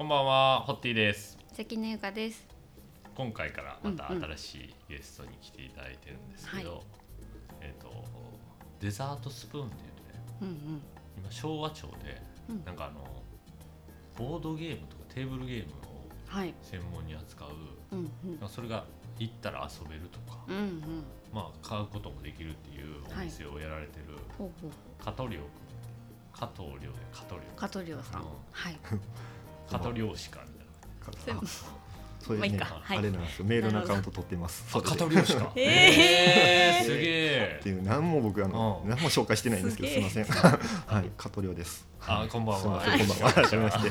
[0.00, 1.36] こんばんは、ホッティです。
[1.52, 2.46] 関根ゆかです。
[3.14, 6.80] 今回からまた新しいゲストに来ていただいてるんですけど、はい
[7.60, 8.02] えっ、と
[8.80, 9.92] デザートスプーンっていうね、
[10.40, 10.54] うんうん。
[11.18, 13.04] 今昭和町でうんなんかあの
[14.16, 16.54] ボードゲームとかテーブルゲームをはい。
[16.62, 17.50] 専門に扱う、
[17.92, 18.40] うんうん。
[18.40, 18.86] まあそれが
[19.18, 20.82] 行ったら遊べるとか、うんうん。
[21.30, 25.04] まあ買うこともできるっていうお店をやられてるほうほう。
[25.04, 25.50] 加藤亮君、
[26.32, 28.22] 加藤亮で加藤亮加藤亮さん。
[28.50, 28.78] はい。
[29.70, 30.40] 加藤亮しか
[31.08, 31.40] みたいな。
[32.20, 32.80] 全部それね、まあいいか。
[32.82, 32.98] はい。
[32.98, 33.44] あれなんですよ。
[33.46, 34.64] メールのアカウント取ってます。
[34.68, 34.90] あ、それで。
[34.98, 35.52] 加藤亮しか。
[35.56, 37.68] ええー、すげっえて。
[37.70, 38.90] いう何も僕あのうん。
[38.90, 40.24] 何も紹介してないんですけどすすげえいません。
[40.86, 41.10] はい。
[41.16, 41.88] 加藤亮です。
[42.06, 42.80] あ、こんばんは。
[42.80, 43.30] こんばんは。
[43.30, 43.90] はじめまして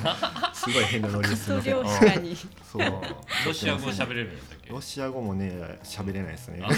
[0.54, 1.74] すごい変なノリですすいません。
[1.84, 2.36] 加藤亮しかに。
[2.36, 2.82] そう。
[2.82, 3.02] うん
[3.46, 5.52] ロシア語喋れるんだっけロシア語もね
[5.84, 6.62] 喋れないですね。
[6.64, 6.70] あ。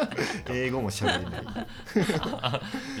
[0.50, 1.66] 英語も喋れな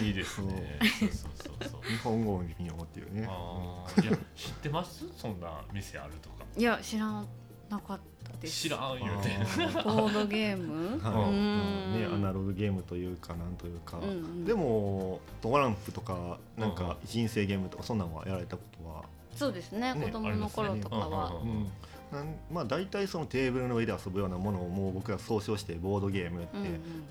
[0.04, 0.78] いいですね。
[0.80, 1.08] そう。
[1.08, 1.28] そう
[1.60, 1.90] そうそう。
[1.90, 3.26] 日本語も微妙っていうね。
[3.28, 4.08] あー。
[4.08, 5.04] いや知ってます？
[5.16, 6.44] そんな店あるとか。
[6.56, 7.22] いや知ら
[7.70, 8.62] なかったです。
[8.62, 9.30] 知らん言うて。
[9.78, 10.98] あボードゲーム？
[11.02, 11.36] はうい。
[11.36, 12.00] ん。
[12.00, 13.98] ねアナログゲームというかなんというか。
[13.98, 14.44] うんうん。
[14.44, 19.04] でもトランプとかなんうんか人生ゲームとかそんなんはやられたことは？
[19.34, 19.94] そうですね。
[19.94, 21.30] ね子供の頃とかは。
[21.42, 21.66] うんうんうん
[22.14, 26.58] なんまあ大体そのテーブルの上で遊ぶようなものをもう僕ら総称してボードゲームって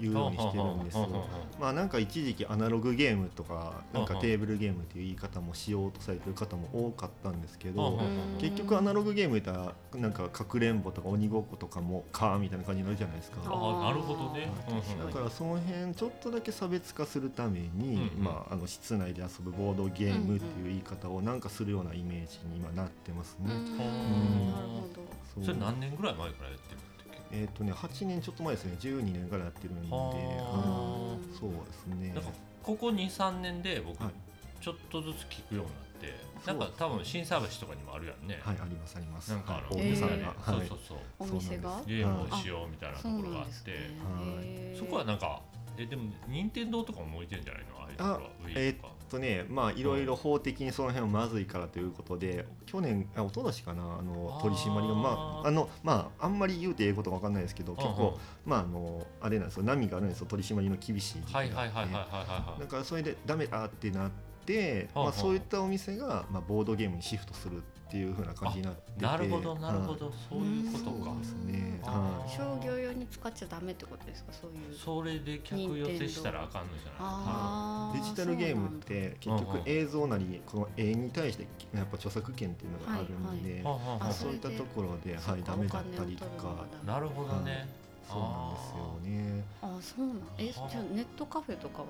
[0.02, 1.26] いうようにしてるんですよ。
[1.60, 13.42] まあなんか一時期アナログゲームとかなんかテーブルゲームっていう言い方もしようとされてる方も多かったんですけどうん結局アナログゲーム言ったらなんかかくれんぼとか鬼ごっことかもかみたいな感じになるじゃないですか。
[13.46, 14.50] あーなるほどね。
[15.06, 23.54] だからその辺ちょっとだけ差別化するために、まあ、あの室内で遊ぶボードゲームっていう言い方をなんかするようなイメージに今なってますね。
[23.54, 24.93] うんんなるほど。
[25.36, 25.46] そう。
[25.46, 27.38] それ何年ぐらい前からやってるんだっけ？
[27.38, 28.76] えっ、とね8年ちょっと前ですね。
[28.80, 32.14] 12年からやってるんで、そうですね。
[32.14, 32.30] なんか
[32.62, 34.14] ここ23年で僕はい。
[34.62, 38.40] ちょっとずつ聞くようになってなんか多分新サービスとかにもあるやんね。
[38.42, 39.32] はいありますあります。
[39.32, 39.90] なんかあのはい。
[39.90, 40.98] 大手さんが、そうそうそう。
[41.20, 41.82] お店が？
[41.86, 43.72] ゲームをしようみたいなところがあって。
[43.72, 44.76] ね。
[44.78, 45.42] そこはなんか
[45.78, 47.80] えでも任天堂とかも置いてんじゃないの？
[47.82, 61.40] ああいうところはあ Wii とかとねまあいろいろ法的にその辺はまずいからということで去年あ一昨年かなあの取り締まりがまああのまああんまり言うてええことわかんないですけど結構まああのあれなんですよ波があるんですよ取り締まりの厳しい時期が。
[62.60, 64.12] だからそれでダメだってなっ
[64.46, 67.64] て、まあ、そういったお店が、まあ、ボードゲームにシフトする
[67.94, 69.06] っていう風な感じになってて。
[69.06, 71.16] なるほどなるほど、はいそういうことか。
[71.20, 71.80] ですね。
[71.86, 74.34] あはー商業用に使っちゃダメってことですか？
[74.34, 74.76] そういう。
[74.76, 81.46] それで客寄せしたらあかんのじゃないデジタルゲームって結局映像なりこの絵に対して
[81.76, 86.66] やっぱ著作権っていうのがあるんで、はあはあはああそういったところで、はい、ダメだったりとか。
[86.84, 87.70] なるほどね、
[88.10, 89.44] そうなんですよね。
[89.62, 91.86] あそうなんえじはあゃあネットカフェとかは？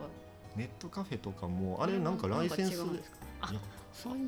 [0.58, 3.54] ネットカフェとかもあれなんかライセンスですか？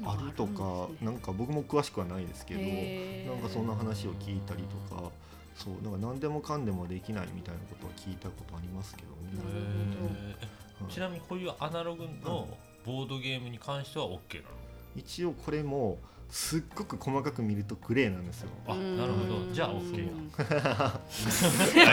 [0.05, 2.61] あるとかなんか僕も詳しくはないですけど
[3.33, 5.11] なんかそんな話を聞いたりとか
[5.55, 10.35] そうなんか何でもかんでもできないみたいなことは聞いたことありますけどね。
[10.89, 12.47] ちなみにこういうアナログの
[12.85, 14.55] ボードゲームに関しては OK なの？
[14.95, 15.97] 一応これも
[16.29, 18.49] すっごく細かく見るとグレーなんですよ。
[18.67, 18.97] あうん。
[18.97, 19.53] なるほど。
[19.53, 20.05] じゃあ OK
[21.77, 21.91] や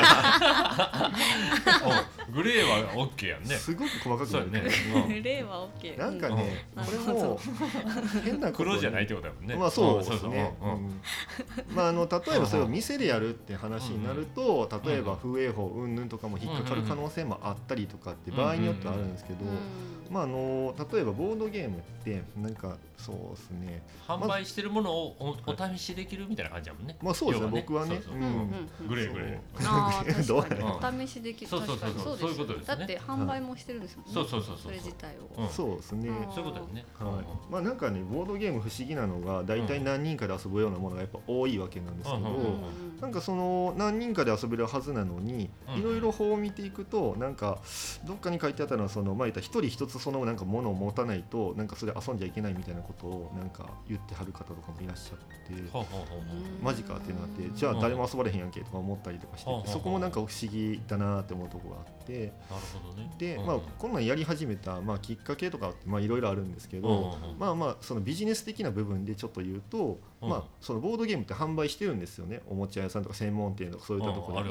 [2.29, 3.57] おグレーは OK やんね。
[3.57, 6.85] すごく細かくそうや見るとね、例は OK なんかね、うん。
[6.85, 7.41] これも
[8.25, 9.55] 変なこと黒じゃないってことだもんね。
[9.57, 10.17] まあそうですね。
[10.17, 10.31] うんそうそう。
[10.31, 10.87] うん。
[10.87, 11.01] うん。
[11.75, 19.39] まああの例えばそれを店でやるって話になると、例えば風営法云々とかも引っかかる可能性もあったりとかって場合によってはあるんですけど、
[20.11, 23.83] まああの例えばボードゲームってなんかそうですね。
[24.25, 26.97] 販売してるものをおお試しできるみたいな感じだもんね。
[27.03, 27.47] まあそうですね。
[27.47, 28.15] 要僕はね、そうそう。
[28.15, 28.89] うん。
[28.89, 30.27] グレーグレー。
[30.27, 30.43] どう。
[30.43, 31.03] 確やかに。
[31.03, 31.51] お試しできる。
[31.51, 32.31] そうそうそうそう。
[32.31, 32.77] いうことですね。
[32.77, 34.13] だって販売もしてるんですもんね。
[34.15, 34.59] そうそうそうそう。
[34.65, 35.43] それ自体を。
[35.43, 35.49] うん。
[35.49, 36.09] そうですね。
[36.09, 36.35] うん。
[36.35, 36.85] そういうことね。
[36.99, 42.23] はい、まあなんかねボードゲーム不思議なのが大体何人かで遊ぶようなものがやっぱ多いわけなんですけど、
[43.01, 45.81] なんかその何人かで遊べるはずなのにうん。
[45.81, 47.59] いろいろ法を見ていくとなんか
[48.05, 55.33] どっかに書いてあったのはそのまあ言ったら一人一つそのなんかものを持たないとなんかそれ遊んじゃいけないみたいなことをなんか言ってはる方とかもいらっしゃって。
[56.63, 57.13] マジかっていう。
[57.13, 62.33] のがあってじゃあ誰も遊ばれへんやんけとか思ったりとかしてそこもなんか不思議だなって思うところがあって
[63.19, 70.29] で、うんまあ、こんなんやり始めた、まあ、きっかけとかあいろいろあるんですけど、まあまあそのビジネス的な部分でちょっと言うと、うん。
[70.29, 72.41] まあそのボードゲームって販売してるんですよね。
[72.49, 74.43] おもちゃ屋さんとか専門店とかそういったところ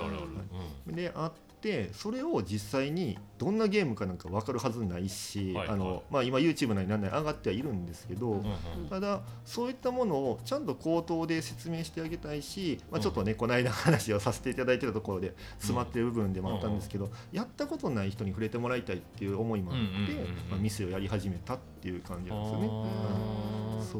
[0.93, 1.31] であっ
[1.61, 8.43] てそれを実際にどんなゲームかなんか分かるはずないし、はいあのまあ、今 YouTube なりなんなり上がってはいるんですけど、うんうん
[8.89, 22.69] ただそういったものをちゃんと口頭で説明してあげたいし、まあ、ちょっとね、この間話をさせていただいてたところで詰まってる部分でもあったんですけど、やったことない人に触れてもらいたいっていう思いもあって、うんうんうんうんまあ、店をやり始めたっていう感じなんですよね。
[22.71, 23.83] あー。
[23.83, 23.99] そ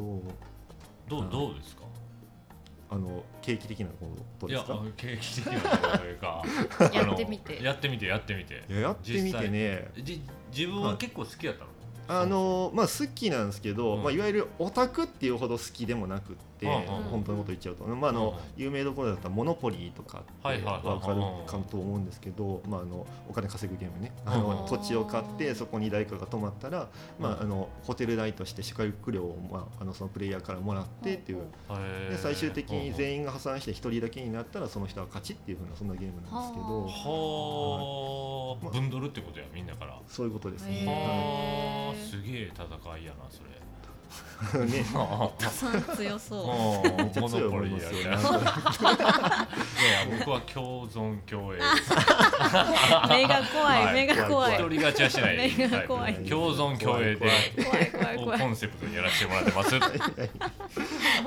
[1.08, 1.82] どうどうですか？
[2.92, 4.06] あの景気的なこ
[4.38, 6.42] といやですか景気的なことというか
[6.92, 7.56] やってみて。
[7.56, 8.64] あのやってみてやってみて。
[8.68, 9.90] いややってみてね。
[9.96, 10.22] じ
[10.54, 11.70] 自分は結構好きやったの？
[12.20, 14.02] あのまあ好きなんですけど、うん。
[14.02, 16.36] まあ、いわゆるオタクっていうほど好きでもなくっ
[16.66, 20.86] 本当のこと言っちゃうと、まああのうん有名どころだったらモノポリーとかはいはいはい。
[20.86, 24.12] わかるかと思うんですけど、まあ、あのお金稼ぐゲームね。
[24.24, 26.88] あうんの土地を買ってそこに誰かが泊まったら、
[27.18, 31.42] まあ、あのホテル代として宿泊料を、まあ、あのそのプレイヤーからもらってっていう。
[32.10, 36.86] で最終的に全員が破産して1人だけになったらその人は勝ちっていうふうなそんなゲームなんですけど。
[36.86, 38.72] はあまあ。
[38.72, 39.98] 分取るってことやみんなから。
[40.08, 40.84] そういうことですね。
[40.86, 42.64] はあすげえ戦
[42.98, 43.50] いやなそれ
[44.66, 44.84] ね。
[45.38, 46.88] たくさん強そう。
[46.88, 47.98] うんめっちゃモノポ強い思いまリーやすよ。
[48.02, 48.18] ねな。
[48.18, 49.48] ん か
[49.80, 51.58] いやいや僕は共存共栄。
[53.08, 54.54] 目が怖い目が怖い。
[54.54, 55.52] 一人勝ちはしない。
[55.56, 56.14] 目が怖い。
[56.24, 57.30] 共存共栄で
[58.38, 59.74] コンセプトにやらせてもらってます。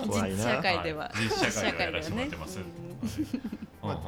[0.05, 0.61] 実社な。
[0.61, 1.05] 会では。
[1.05, 1.23] はい。
[1.23, 2.59] 実社会ではやらせてもらってます。
[2.59, 3.99] うんまあ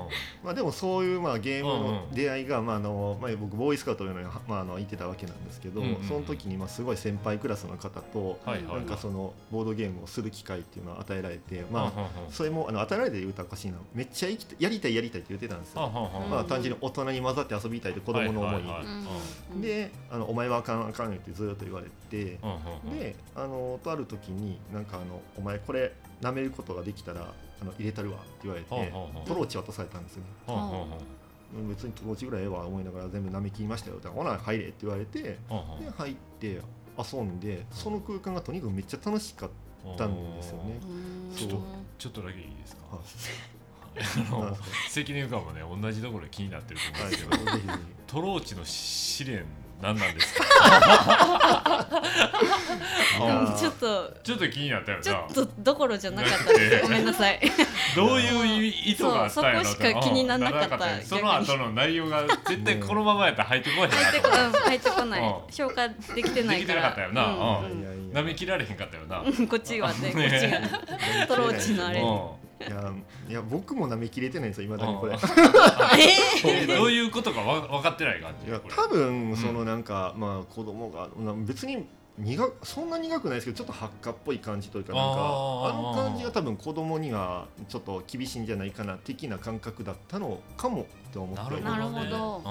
[0.44, 15.90] まあでもそういうまあゲームの出会いがまああのまあ僕ボーイスカウトというのにまああの行ってたわけなんですけどうんうんうん、その時にまあすごい先輩クラスの方となんかそのボードゲームをする機会っていうのを与えられて、まあそれもあの与えられて言うたらおかしいな、めっちゃ生きてやりたいやりたいって言ってたんですよ。
[16.30, 18.86] まあ単純に大人に混ざって遊びたいって子供の思いはいはいはい。
[19.54, 21.98] うんであのお前はあかんあかんよってずっと言われて。
[22.10, 28.70] であのとある時になんかあの「お前これ舐めることができたらあの入れたるわ」って言われて
[29.26, 30.28] トローチ渡されたんですよね。
[31.70, 35.40] 別にトローチぐらいええわ思いながら全部舐め切りましたよってほな入れって言われてで
[35.98, 36.62] 入って
[37.14, 39.50] 遊んでその空間がとにかくめっちゃ楽しかっ
[39.98, 40.80] たんですよね。
[40.84, 41.36] うん。
[41.36, 41.66] ちょっとそう
[41.98, 42.82] ちょっとだけいいですか？
[42.98, 43.06] はい
[44.28, 44.58] あの
[44.92, 47.46] 関根ゆかもね同じところで気になってると思うんはいですけど。
[47.46, 47.74] ぜひぜ
[48.08, 49.46] トローチの試練
[49.82, 50.44] 何なんですか？
[53.58, 54.14] ちょっと。
[54.24, 56.84] ちょっと気になったよちょなっとどころじゃなかったです。
[56.84, 57.40] ごめんなさい。
[57.96, 60.96] どういう意図があったんやろそこしか気にならなかった。
[60.96, 65.22] うんその後の内容が絶対このままやったら入ってこな入ってこうん入ってこない。
[65.22, 65.34] うん。
[65.52, 66.58] 消化できてないから。
[66.58, 67.28] できてなかったよな。
[68.22, 69.20] 舐めきられへんかったよな。
[69.20, 69.48] うん。
[69.48, 70.60] こっちはねこっちが。
[71.28, 72.94] トローチのあれういや
[73.30, 75.18] いや僕も舐めきれてないんですよいまだにこれ。
[76.68, 78.50] どういうことかわ分かってない感じ。
[78.50, 81.86] いや多分そのなんか、まあ子供がな別に
[82.18, 91.62] 苦そんな苦くないですけどちょっと発火っぽい感じというかなんかあの感じが多分子供にはちょっと厳しいんじゃないかな的な感覚だったのかもって思って。
[91.62, 92.42] なるほど,、ね、なるほど。
[92.44, 92.50] あ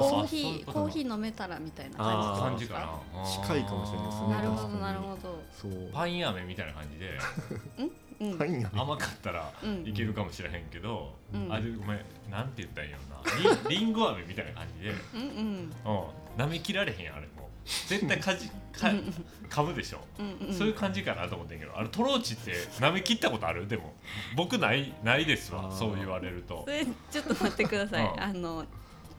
[0.00, 3.00] コーヒーコーヒー飲めたらみたいな感感じか。
[3.14, 5.42] じですかな近いかもしれないですねなるほどなるほど。
[5.52, 5.90] そう。
[5.92, 7.18] パイン飴みたいな感じで。
[7.78, 7.90] う ん？
[8.72, 9.86] 甘かったらうん。
[9.86, 11.52] いけるかもしれへんけど、うん。
[11.52, 13.56] あれごめんなんて言ったんやろな。
[13.68, 15.72] リンリンゴ飴みたいな感じで、うんうん。
[15.84, 17.50] うん、舐めきられへんあれも。
[17.64, 18.92] う絶対かじ か
[19.50, 23.66] 噛むでしょ、うんうんそういう感じかなと思ってんけどあれトローチって舐め切ったことある？
[23.66, 23.92] でも
[24.36, 26.62] 僕ないないですわそう言われると。
[26.64, 28.06] それちょっと待ってください。
[28.06, 28.22] うん。
[28.22, 28.64] あの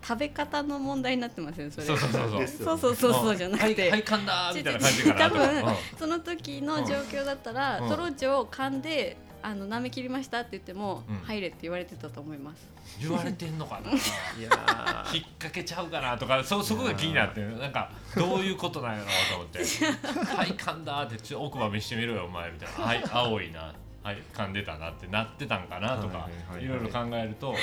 [0.07, 1.88] 食べ方の問題になってますよそれ。
[1.88, 2.39] そうそうそうそう。
[2.39, 5.69] ですそうそうそうそうじゃなくはいてはい噛んだーみたいな感じかな多分う。
[5.69, 5.75] ん。
[6.00, 7.89] その時の状況だったら、うん。
[7.89, 12.68] トローチを噛んであの舐め切りましたって言っても、うん入れって言われてたと思います。
[13.01, 13.92] 言われてんのかな？
[13.92, 13.94] い
[14.42, 15.15] やー。
[15.15, 19.60] 引っ掛けちゃうかなとかそそこが気になってなんかどういうことなんやろうと思って
[20.36, 23.74] 「はい噛んだ」ってちょ奥歯見してみろよお前みたいな「はい青いな」
[24.08, 26.64] はい噛んでたなってなってたんかなとかはいはいはいはい。
[26.64, 27.54] いろいろ考えると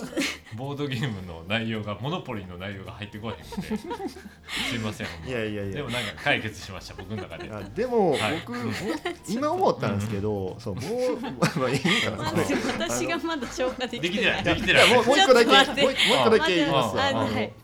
[0.54, 3.76] ボードゲームの内容がモノポリーの内容が入ってこへんくて
[4.68, 5.76] すいませんいやいやいや。
[5.76, 7.46] でもなんか解決しました僕の中で。
[7.46, 8.42] いやでも、はい。
[8.46, 8.72] 僕も
[9.26, 12.24] 今思ったんですけど、そうもうまあ まあいいかな。
[12.78, 14.44] 私がまだ消化でできてない。
[14.44, 14.86] できてない。
[14.86, 14.90] い。
[14.90, 16.96] やもうもう一個だけもう一個だけ言います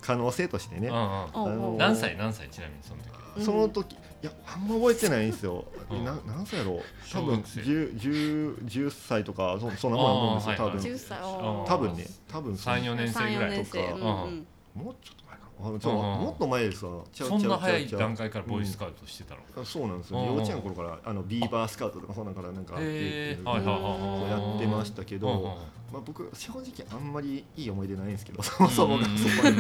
[0.01, 6.05] 可能性としてね、何歳何歳ちなみにその時うんその時いやあんま覚えてないんですよ、うん。
[6.05, 6.83] な何歳やろう。
[7.13, 7.61] 多分小学生。
[7.61, 10.51] 10, 10, 10歳とかそそんなもんやと思うんですよ。
[10.51, 11.19] はいはい多分、10歳。
[11.19, 12.07] うん多分ね。
[12.29, 12.75] 多分そう。
[12.75, 13.83] 34年生ぐらい3 4年生。
[13.83, 14.03] とかうん。
[14.03, 15.77] うんもうちょっと前かな。
[15.77, 17.03] あちょうんもっと前ですわ。
[17.13, 19.41] ちゃうそんな早い段階からボーイスカウトしてたの？
[19.61, 25.53] あそうなんですよ、うん幼稚園の頃からあのビーバースカウトとかそんなんからなんかやってましたけど、うんうん
[25.93, 29.07] まあ、僕正直あんまりいい思い出ないんですけど そもそもが。
[29.07, 29.57] うんそこに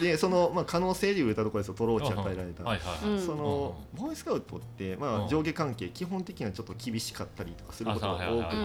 [0.00, 3.10] でその、まあ、可能性で言うたところですよトローチ与えられた、はいはい。
[3.10, 3.20] うん。
[3.20, 5.24] そのボーイスカウトって、まうん。
[5.26, 8.56] あ、上下関係基本的にはちょっと厳しかったりとかすることが多くて、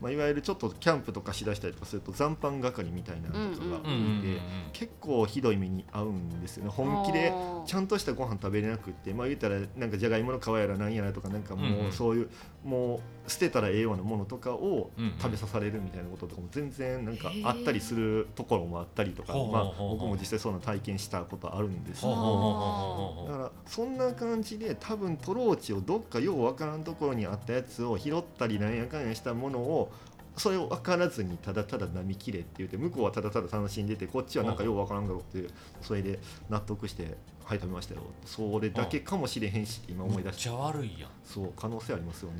[0.00, 4.40] まあ、いわゆるちょっとキャンプとかしだしたりとかすると残飯係みたいなのとかが多くて、
[4.72, 6.70] 結構ひどい目に遭うんですよね。
[6.70, 7.32] 本気で
[7.66, 11.92] ちゃんとしたご飯食べれなくってまあ言ったらなんかじゃがいもの皮やらなんやらとかなんかうんうもうん。
[11.92, 12.30] そういう
[12.64, 29.92] もう捨てたらええようなものとかを食べさされるみたいなことこととかも全然なんかあったりするところもあったりとか、まあ、僕も実際そうな体験したことあるんですけどだからそんな感じで多分トローチをどっかようわからんところにあったやつを拾ったりなんやかんやしたものを
[30.36, 35.48] それを分からずにただただ波切れって言って向こうはただただ楽しんでてこっちはなんかよう分からんだろうって
[35.80, 36.18] それで
[36.50, 40.48] 納得して「はい食べましたよ」それだけかもしれへんし今思い出して。
[40.50, 41.10] めっちゃ悪いやん。
[41.24, 42.38] そう可能性ありますよね。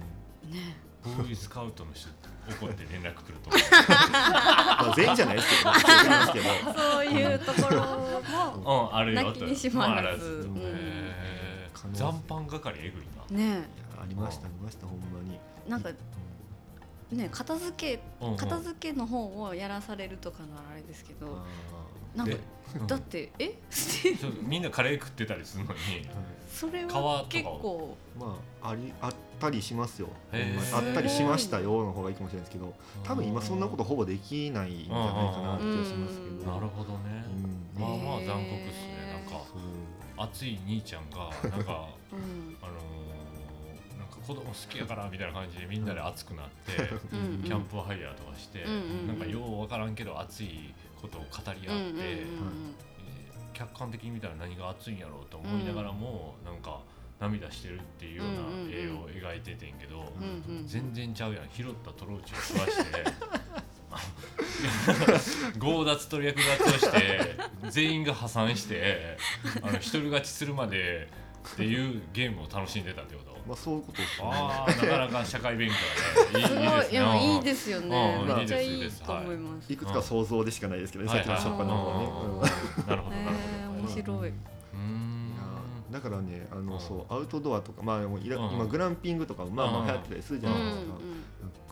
[0.51, 0.77] ね。
[1.05, 2.09] ボーイスカウトの人
[2.49, 3.57] 怒って連絡来るとま
[4.91, 5.65] あ全員じゃないですけ
[6.41, 7.81] どそういうところ
[8.63, 11.13] もうんあるよなきにしもあらずうん。
[11.93, 13.45] 残飯係えぐいな。
[13.59, 13.69] ね
[14.01, 15.39] ありましたありましたほんまに。
[15.69, 15.91] なんか
[17.13, 18.03] ね片付け
[18.37, 21.27] 片付けの方をやらされるとかならあれですけど
[22.15, 22.41] あなんかで
[22.81, 22.87] うん。
[22.87, 23.59] だってえ？
[24.43, 26.17] みんなカレー食ってたりするのにーはい
[26.55, 27.97] それは結構。
[28.19, 30.09] まあありあったりしますよ。
[30.33, 36.53] あったりしましたよの方がいいかもしれないですけど多分今そんなことほぼできないんじゃないかなって気がしますけど。
[36.53, 37.25] なるほどね。
[37.77, 37.81] うん。
[37.81, 39.13] まあまあ残酷っすね。
[39.13, 39.45] なんか
[40.17, 42.57] 熱い兄ちゃんがなんか うん。
[42.63, 46.83] あのーなんか子供好きやからみたいな感じでみんなで熱くなって
[47.13, 47.43] うん。
[47.43, 52.94] キャンプファイヤーとかしてうんうんうんなんかようわからんけど熱いことを語り合ってうんうんうんえー
[53.55, 56.81] 客観的に見たら何が熱いんやろうと思いながらもなんか
[57.21, 58.33] 涙してるっていうような
[58.71, 60.67] 絵を描いててんけどうんうん。
[60.67, 61.49] 全然ちゃうやん。
[61.51, 63.05] 拾ったトローチを食わして。
[65.61, 67.37] 強奪と略奪をして
[67.71, 69.17] 全員が破産して
[69.63, 71.09] あの一人勝ちするまで
[71.53, 73.35] っていうゲームを楽しんでたってこと？
[73.47, 75.75] まあそういうことですよねなかなか社会勉強
[76.41, 78.19] だねいいいいですいやいいねですよね。
[78.27, 83.17] うんめっちゃいいと思いますいくつか想像でしかないですけどねさっきのショッパーの方はねなるほどなるほど。
[83.17, 84.33] えー面白い。
[85.91, 86.67] だからねあうん。
[86.67, 88.55] のそうアウトドアとかまあもういらうん。
[88.55, 90.93] 今グランピングとかまあまあ流行ってたりするじゃうんうないですか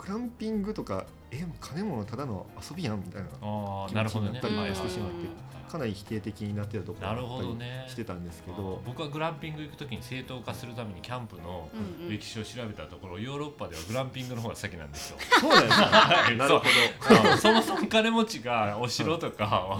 [0.02, 4.38] んグランピングとかえ金物ただの遊びやんみたいなああなるほどね。
[4.40, 7.86] 気持ちになったりしてしまってかなり否定的になってるところなるがあったりほどね。
[7.88, 8.82] してたんですけど。
[8.84, 11.70] 僕はグランピング行くときに正当化するためにキャンプの
[12.10, 15.16] 歴史を調べたところヨーロッパではグランピングの方が先なんですよ。
[15.40, 15.90] そうなんですか
[16.36, 16.64] なるほ
[17.00, 17.38] そう。
[17.38, 19.78] そもそも金持ちがお城とか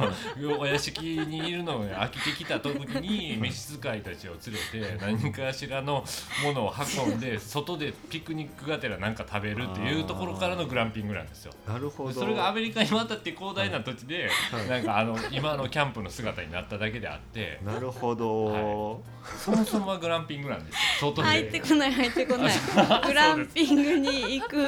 [0.58, 6.02] お屋敷にいるのに飽きてきた時に召使いたちを連れて何かしらの
[6.42, 6.72] ものを
[7.06, 11.52] 運んで外でピクニックがてら何か食べるっていうところからのグランピングなんですよ。
[11.66, 12.12] どなるほど。
[12.12, 14.68] それがアメリカに渡って広大な土地で、はい。
[14.68, 17.60] なんかあの今のキャンプの姿になっただけであって。
[17.64, 19.02] なるほど、
[19.38, 21.12] そもそもはグランピングなんですよ。
[21.14, 22.54] 入ってこない入ってこない。
[23.06, 24.66] グランピングに行くうん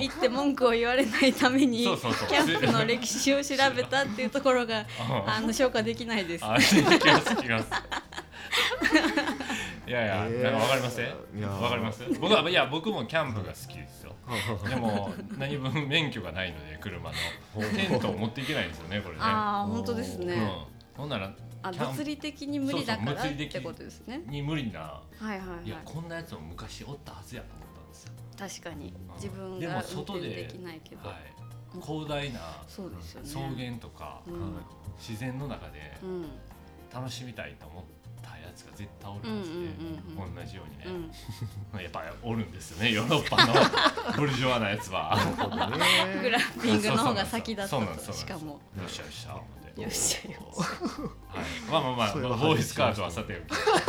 [0.00, 2.28] 行って文句を言われないためにキそうそうそう。
[2.28, 5.30] ャンプの歴史を調べたっていうところがうん。
[5.30, 6.44] あの消化できないです。
[6.44, 7.70] あ、聞きます聞きます。
[9.90, 11.06] いやいや、えーなんかわかりません？
[11.06, 11.08] い
[11.42, 12.04] やーわかります？
[12.20, 14.14] 僕はいや僕もキャンプが好きですよ。
[14.68, 17.14] でも何分免許がないので車の
[17.74, 19.20] テントを持っていけないんですよねこれね。
[19.22, 20.48] ああ本当ですうんね。
[20.96, 24.80] ほんならあ物理的に無理だからってことですねに無理な。
[24.80, 28.12] はいはいはいいやこんなやつも昔おったはずやと思ったんですよ。
[28.62, 31.80] 確かにうん自分でもが運外で転できないけど、はい。
[31.82, 34.54] 広大なそうですよね草原とかうん
[34.98, 36.26] 自然の中でうん
[36.92, 37.99] 楽しみたいと思った
[38.60, 39.54] やつが絶対おるんですね。
[40.18, 40.84] うん同じようにね。
[40.86, 41.10] うん。
[41.72, 42.92] まあやっぱりおるんですよね。
[42.92, 43.54] ヨーロッパの
[44.16, 45.16] ブルジョワなやつは。
[46.22, 48.52] グランピングの方が先だったそうなんですとしかも。
[48.52, 48.60] よ。
[48.86, 49.40] っしゃよっしゃ
[49.82, 50.60] よっしゃよっし
[51.30, 53.40] はい、まあまあまあ、まあ、ボーイスカートはさて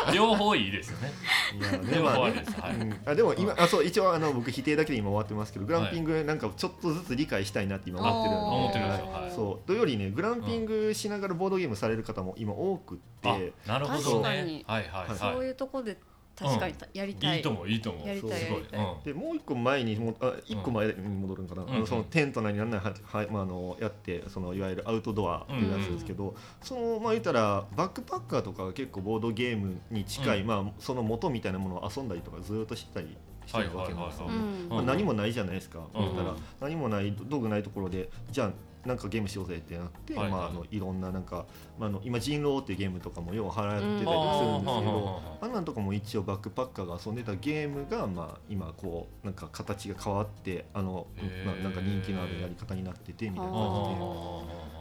[0.07, 0.15] おき。
[0.15, 1.11] 両方いいですよね。
[1.59, 2.75] いやです、はい。
[2.75, 2.99] うん。
[3.05, 9.31] あでも今あそう一応あの僕否定だけで今終わってますけどグランピングなんかちょっとずつ理解したいなって今思ってる思ってるんですよはい。
[9.31, 9.67] そう。
[9.67, 14.57] というよりねグランピングしながらボードゲームされる方も今多くって、あなるほど確かに。
[14.59, 15.17] ねはいはい。
[15.17, 15.97] そうはいいうとこで
[16.35, 18.07] 確かにやりたい、いいと思ういいと思う。
[18.07, 18.59] やりたいすごい。
[18.59, 18.79] やりたい。
[18.79, 19.03] うん。
[19.03, 30.47] でもう一個前にもあ一個前に戻るんかな、うんあのそのテントなりなんなりは、はいまあ、あのやってそのいわゆるアウトドアっていうやつですけど、そのまあ言ったらバックパッカーとかが結構ボードゲームに近い、うん。
[30.47, 34.27] まあ、その元みたいなものを遊んだりとかずっとしてたりしてるわけなんですよ。
[34.27, 34.35] ね。
[34.35, 34.69] うん。
[34.69, 38.51] まあ、何もないじゃないですか、うん言ったら何もない道具ないところでじゃあ
[38.85, 40.31] なんかゲームしようぜってなって、はいはい。
[40.31, 41.45] まあ、あのいろんななんか、
[41.77, 51.07] まあ、あの今人狼っていうゲームとかもよう払ってたりするんですけうんど、あんなんとかも一応バックパッカーが遊んでたゲームが、まあ、今こうなんか形が変わってあの、
[51.45, 53.95] まあ、なんか人気のあるやり方になっててみたいなあ感じで。
[53.95, 54.71] ー。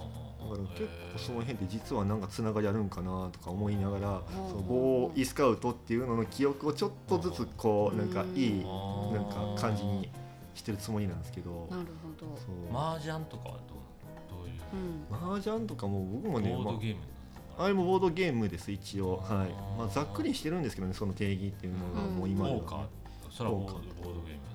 [0.40, 8.64] だから結構その辺って実はなんかつながりあるんかなとか思いながらうんそのボーイスカウトっていうのの記憶をちょっとずつこうなんかいいう
[9.12, 9.14] ん。
[9.14, 10.08] なんか感じに
[10.54, 11.68] してるつもりなんですけど。
[11.70, 12.10] なるほ
[12.72, 12.78] ど。
[12.78, 13.76] 麻雀とかはどう？
[13.76, 13.79] ど
[15.10, 17.00] 麻雀とかも僕もボね、まードゲーム
[17.58, 19.16] あ、あれもボードゲームです一応。
[19.18, 22.60] はい、まあ、ざっくりしてるんですけどねその定義っていうのがもう今では。
[22.60, 22.86] ポーカー
[23.30, 24.10] そらボードゲーム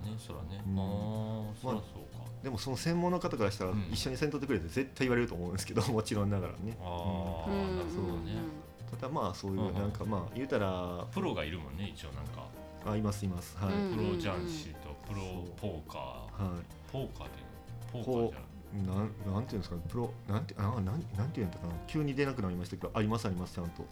[0.06, 0.18] やね。
[0.18, 0.80] そらね、うん。
[0.80, 1.82] ああそらそう
[2.16, 3.88] か、でもその専門の方からしたらうん。
[3.92, 6.78] 一緒にせんとってくれって絶対言われると思うんですけど もちろんながらね。
[6.82, 7.78] ああ、うん。
[7.78, 8.38] なるほどね、
[8.92, 12.48] ただまあそういうなんかまあ言うたらプロがいるもんね一応なんか。
[12.88, 13.58] あいますいます。
[13.58, 15.22] はい、うんプロ雀士とプロ
[15.58, 16.54] ポーカー。
[16.54, 16.64] はい。
[16.92, 18.06] ポーカーっていうの？
[18.06, 20.92] ポーカーじゃないなんなんていうんですかねプロなんてあなんな
[21.26, 23.86] んていうんだかな急に出なくなりましたけどありますありますちゃんと。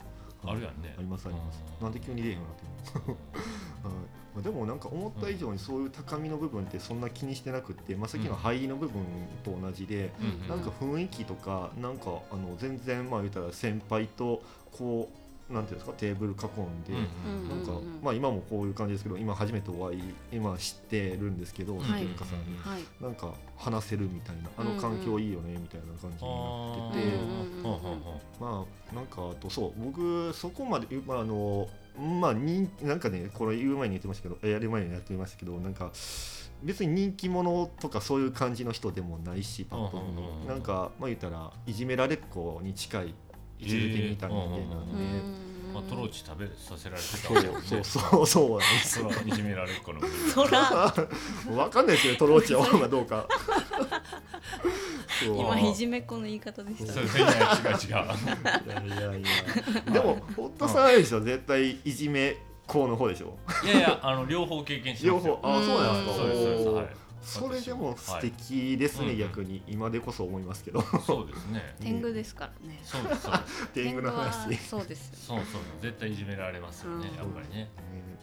[0.46, 0.94] あるやんね。
[0.98, 1.64] ありますあります。
[1.80, 1.84] うん。
[1.86, 2.64] なんで急に出えへんのなって
[3.06, 3.18] 思う
[3.88, 3.96] はい。
[4.36, 9.04] まあ、でもなんか思った以上にそういう高みの部分ってそんな気にしてなくって、まあ、さっきの灰の部分
[9.44, 21.86] と同じで、うんなんか雰囲気とかなんかあの全然まあ言ったら先輩とこうなんていうんですかテーブル囲んで、うんなんか、まあ今もこういう感じですけど今初めてお会い今知ってるんですけどはい。
[21.86, 23.04] 竹中さんに、はい。
[23.04, 31.68] なんか話せるみたいなあの環境いいよねみたいな感じになってて、まあなんかあとそう僕そこまで、まあ、あの
[32.20, 35.92] まあ人なんかねこれ言う前に言ってましたけどえやる前にやってましたけどなんか
[36.64, 43.16] 別に人気者とかそういう感じの人でもないしパッと見なんかまあ言ったらいじめられっ子に近い
[43.64, 45.04] 位置づけにいた人間なんうで、
[45.72, 47.80] うまあトローチ食べさせられてたね。
[47.80, 50.94] うそうそうそうなんですそらいじめられっ子の部分そら
[51.56, 53.28] わかんないですけどトローチは方がどうか
[55.26, 69.64] 今いじめっ子の言い方でしたそういやいや違う違ういやいやいやでも堀田さんあれでしょ絶対いじめ校の方でしょいやいやあの両方経験してますよ両方あそうなんですかそうですそうですはいそれでも素敵ですね、はい逆に。
[69.68, 70.82] 今でこそ思いますけど。
[71.06, 71.76] そうですね。
[71.82, 72.80] 天狗ですからね。
[72.84, 73.68] そうですそうです。
[73.74, 74.58] 天狗の話。
[74.58, 75.62] そうですよそうそう。
[75.82, 77.16] 絶対いじめられますよねうん。
[77.16, 77.56] やっぱりね。
[77.56, 77.70] ね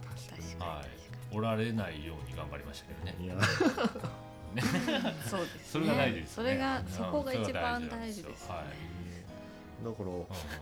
[0.04, 0.42] 確かに。
[0.42, 0.87] 確かはい。
[1.33, 3.16] おられないように頑張りましたけどね。
[3.21, 3.37] いや。
[5.28, 5.62] そうですね。
[5.64, 6.35] それが大事ですね。
[6.35, 6.87] それがうん。
[6.88, 8.89] そこが一番大事ですが大事
[9.84, 10.10] だから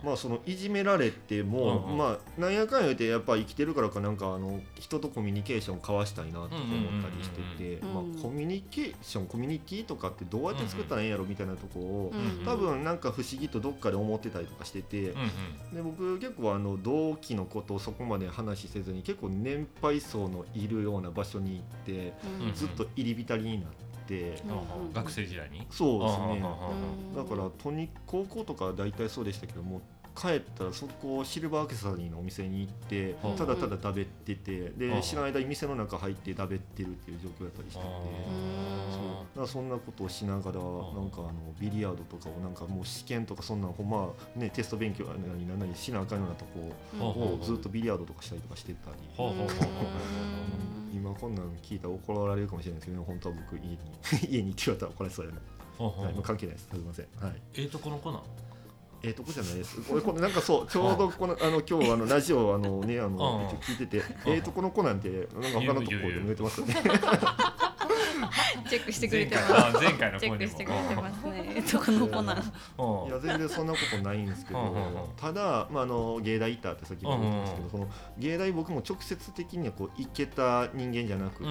[0.05, 1.99] まあそのいじめられても、うんうん。
[1.99, 15.21] まあなんやかんや言うてやっぱ生きてるからかなんかあの人とコミュニケーション交わしたいなとか思ったりしててうんうんうんうんまあコミュニケーションコミュニティとかってどうやって作ったらええんやろみたいなとこを、うん多分なんか不思議とどっかで思ってたりとかしてて、うん
[15.73, 15.75] うん。
[15.75, 22.15] で僕結構あの同期のことをそこまで話せずに結構年配層のいるような場所に行って
[22.47, 22.55] うん。
[22.55, 23.77] ずっと入り浸りになって、
[24.15, 24.93] うんうんうん。
[24.93, 25.67] 学生時代に？
[25.71, 26.43] そうですね。
[27.17, 29.81] だからとに高校とかは大体そうでしたけども
[30.21, 33.37] 帰ったらそこシルバーアクセサリーのお店に行ってうん。
[33.37, 34.79] ただただだべっててうん。
[34.79, 37.85] で知らない間に店の中入ってだべってるっていう状況だったりしてて。
[37.85, 37.93] そう。
[37.93, 47.35] だからそんなことをしながらなんかあのビリヤードとかをなんかもう試験とかそんなんほんまねテスト勉強にならないしなあかんようなとこうん。
[47.35, 48.97] をずっとビリヤードとかしたりとかしてたり。
[50.93, 53.79] 今こんなん聞いたら怒られるかもしれないですけど本当は僕家に
[54.29, 56.69] 家にって言われたら怒られそうやな、はい、関係ないです。
[56.69, 57.07] すみません。
[57.21, 57.33] はい。
[57.55, 58.23] ええとこの子なん
[59.03, 59.81] ええとこじゃないです。
[59.83, 65.09] これこれなんかそうちょうどこのあの今日あのラジオあのねあの聞いててええとこの子なんて
[65.41, 66.75] なんか他のところでも言ってますよね。
[68.69, 69.69] チェックしてくれて前ま回。
[69.69, 71.63] あ前回のすチェック子にもしてくれてますね。
[71.73, 72.37] どこの子なん。
[72.37, 73.09] うん。
[73.09, 75.09] いや全然そんなことないんですけど。
[75.17, 81.51] ただ、まあ、あの芸大行ったってさっきも言ったんですけど、うんその芸大僕も直接的にはこう行けた人間じゃなくて、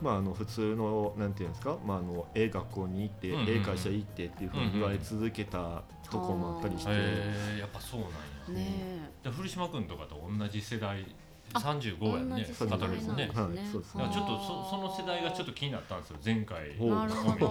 [0.00, 6.90] まあ、あの普通のなんていうんですか、まあ、あのええ学校に行って、ええ会社行ってっていうふうに言われ続けたとこもあったりして、
[7.58, 8.62] やっぱそうなんや。
[8.64, 11.04] ねじゃあ古島君とかと同じ世代あ
[11.60, 13.30] 35やんね同じ世代語るもんね。
[13.34, 13.62] なんですね。
[13.62, 16.68] はいそうですだからちょっとそその世代がちょっと気になったんですよ前回。
[16.78, 17.46] なるほど。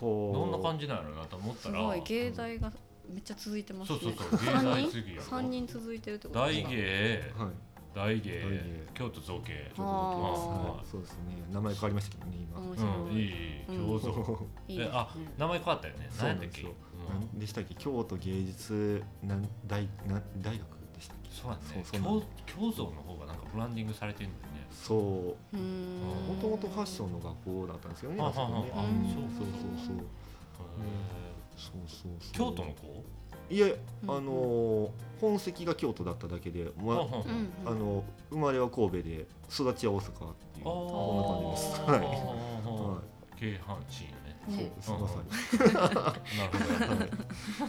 [0.00, 0.36] ほう。
[0.36, 1.78] いどんな感じなんやろうなと思ったら。
[1.80, 2.72] すごい芸大が
[3.08, 3.98] めっちゃ続いてますね。
[4.00, 5.22] そうそうそう芸三人大次やろ。
[5.22, 6.70] 三人続いてるってこと大ですか？
[6.70, 7.32] 芸。
[7.44, 7.52] はい
[7.94, 8.42] 大芸。
[8.42, 8.86] 大芸。
[8.92, 9.72] 京都造形。
[9.78, 10.86] あはい。
[10.86, 11.42] そうですね。
[11.50, 12.60] 名前変わりましたけどね今。
[12.60, 13.30] 面白うんい
[13.66, 16.50] 京造いいですねえあ名前変わったよねそう何やったっ
[17.34, 20.75] でしたっけ京都芸術なん大なん大学
[21.54, 21.84] そうやね。
[21.84, 24.66] そうそうなん京京造の方がなんかブランディングされてるのにね。
[24.70, 24.98] そう。
[24.98, 26.00] うーん。
[26.00, 28.72] もともとファッションの学校だったんですよねああそこね。
[28.74, 29.96] あそうそうそうそう。
[29.96, 30.00] へ
[31.56, 32.48] そうそうそう。
[32.48, 33.04] ー京都の子？
[33.48, 33.70] いやう
[34.06, 36.94] んあのー本籍が京都だっただけで、ま
[37.64, 41.80] あの生まれは神戸で育ちは大阪っていうあそんな感じです。
[41.80, 42.00] はい。
[42.00, 42.92] は。
[42.92, 43.40] はい。
[43.40, 44.25] 京阪地位の
[44.80, 45.28] そうまさに。
[45.74, 46.58] なる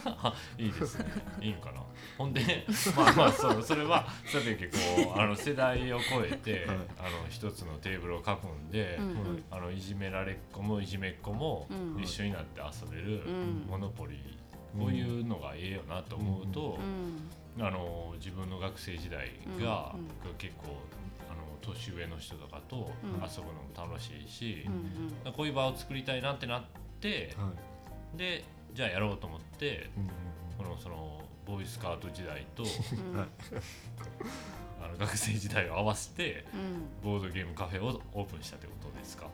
[0.02, 0.34] ほど。
[0.58, 0.68] い。
[0.68, 1.06] いですね。
[1.40, 1.82] いいんかな。
[2.16, 6.76] ほんで、 まあまあそうそれはさて結構あの世代を超えて、はい。
[6.98, 9.04] あの一つのテーブルを囲んで、うん。
[9.04, 12.02] うんあのいじめられっ子もいじめっ子もうん。
[12.02, 13.66] 一緒になって遊べるうん。
[13.68, 16.78] モノポリー、こういうのがええよなと思うと
[17.58, 17.64] う、ん。
[17.64, 19.94] あの自分の学生時代が、
[20.38, 20.76] 結構
[21.60, 22.82] 年上の人とかと遊
[23.42, 24.66] ぶのも楽しいし
[25.24, 26.62] う、んこういう場を作りたいなってなっ
[27.00, 27.50] て、は
[28.14, 28.18] い。
[28.18, 28.44] で
[28.74, 30.10] じゃあやろうと思ってうんうん
[30.56, 32.64] このそのボーイスカート時代と
[34.82, 36.82] あの学生時代を合わせてうん。
[37.02, 39.26] ボードゲームカフェをオープンしたってことですか？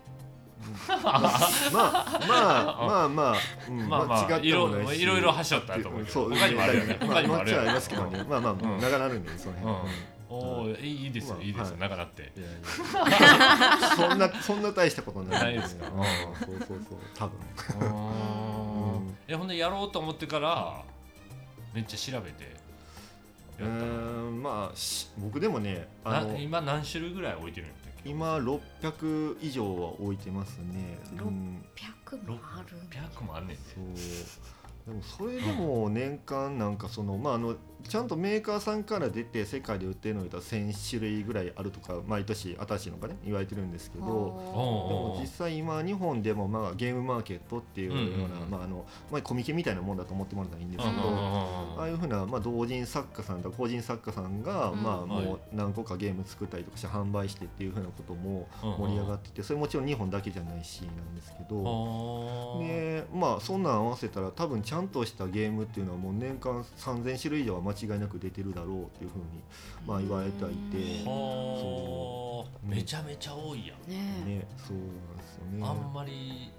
[1.03, 1.31] まあまあ
[1.69, 3.35] まあ まあ、
[3.69, 3.89] うん。
[3.89, 6.97] まあまあいろいろいろはしょったと思うけどそう他にもあるよね。
[7.01, 7.65] まあ他にもあるよね。
[7.67, 8.25] まあますけどね。
[8.29, 8.79] まあまあうん。
[8.81, 9.81] 長なるんでその辺、うん
[10.35, 11.91] おおいいですよまあいいですよはい。
[11.91, 12.33] 長なって
[13.97, 15.87] そんなそんな大したことないないですか。
[15.89, 15.95] うん。
[15.95, 16.99] そうそうそう。
[17.15, 17.39] 多分。
[17.81, 19.09] うん。
[19.29, 20.83] いやほんでやろうと思ってから
[21.73, 22.57] めっちゃ調べて
[23.59, 23.87] うやったの？
[23.87, 28.11] ーんまあし僕でもねあ今何種類ぐらい置いてるんだっけ？
[28.11, 31.65] 今600以上は置いてますね、うん、
[32.07, 32.77] 100もある。
[32.91, 33.63] 100もあんねんで。
[33.75, 34.55] そう。
[34.87, 37.57] でもそれでも年間なんかそのまああの
[37.89, 55.27] ちゃんとメーカーさんから出て世界で売ってるのを言ったら1000種類ぐらいあるとか毎年新しいのがね言われてるんですけどでおも実際今日本でもまあゲームマーケットっていうような、まああのまあ、コミケみたいなもんだと思ってもらったらいいんですけど、ああいうふうな、まあ、同人作家さんとか個人作家さんが、うんまあ、はい。
[55.27, 62.61] もう何個かゲーム作ったりとかして販売してっていうふうなことも盛り上がっててそれもちろん日本だけじゃないしなんですけど。
[62.61, 69.25] でまあそんなん合わせたら多分ちゃんとしたゲームっていうのはもう年間3000種類以上は間違いなく出てるだろうっていうふうに
[69.87, 73.91] まあ言われてはいてはあめちゃめちゃ多いやん。
[73.91, 73.97] ね。
[74.25, 75.67] ねそうなんですよね。
[75.67, 76.51] あんまり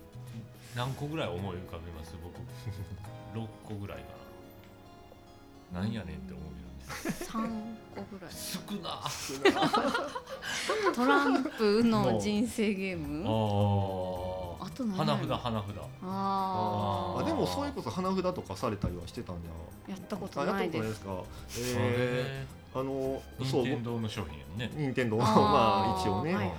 [0.76, 2.36] 何個ぐらい思い浮かべます僕。
[3.34, 4.06] 6個ぐらいか
[5.74, 5.82] な。
[5.82, 6.56] なんやねんって思う
[6.88, 8.32] え3個ぐらい。
[8.32, 9.02] 少な。
[10.94, 13.26] トランプの人生ゲーム？
[13.28, 14.35] ああ
[14.72, 15.70] と何花札花札。
[16.04, 19.48] ああでもそれこそ花札とかされたりはしてたんじ
[19.88, 21.12] あやったことゃあやったことないですすか
[21.58, 24.70] えへーあのえそう任天堂の商品やんね。
[24.76, 26.56] 任天堂 まあ一応ね、はいはいはい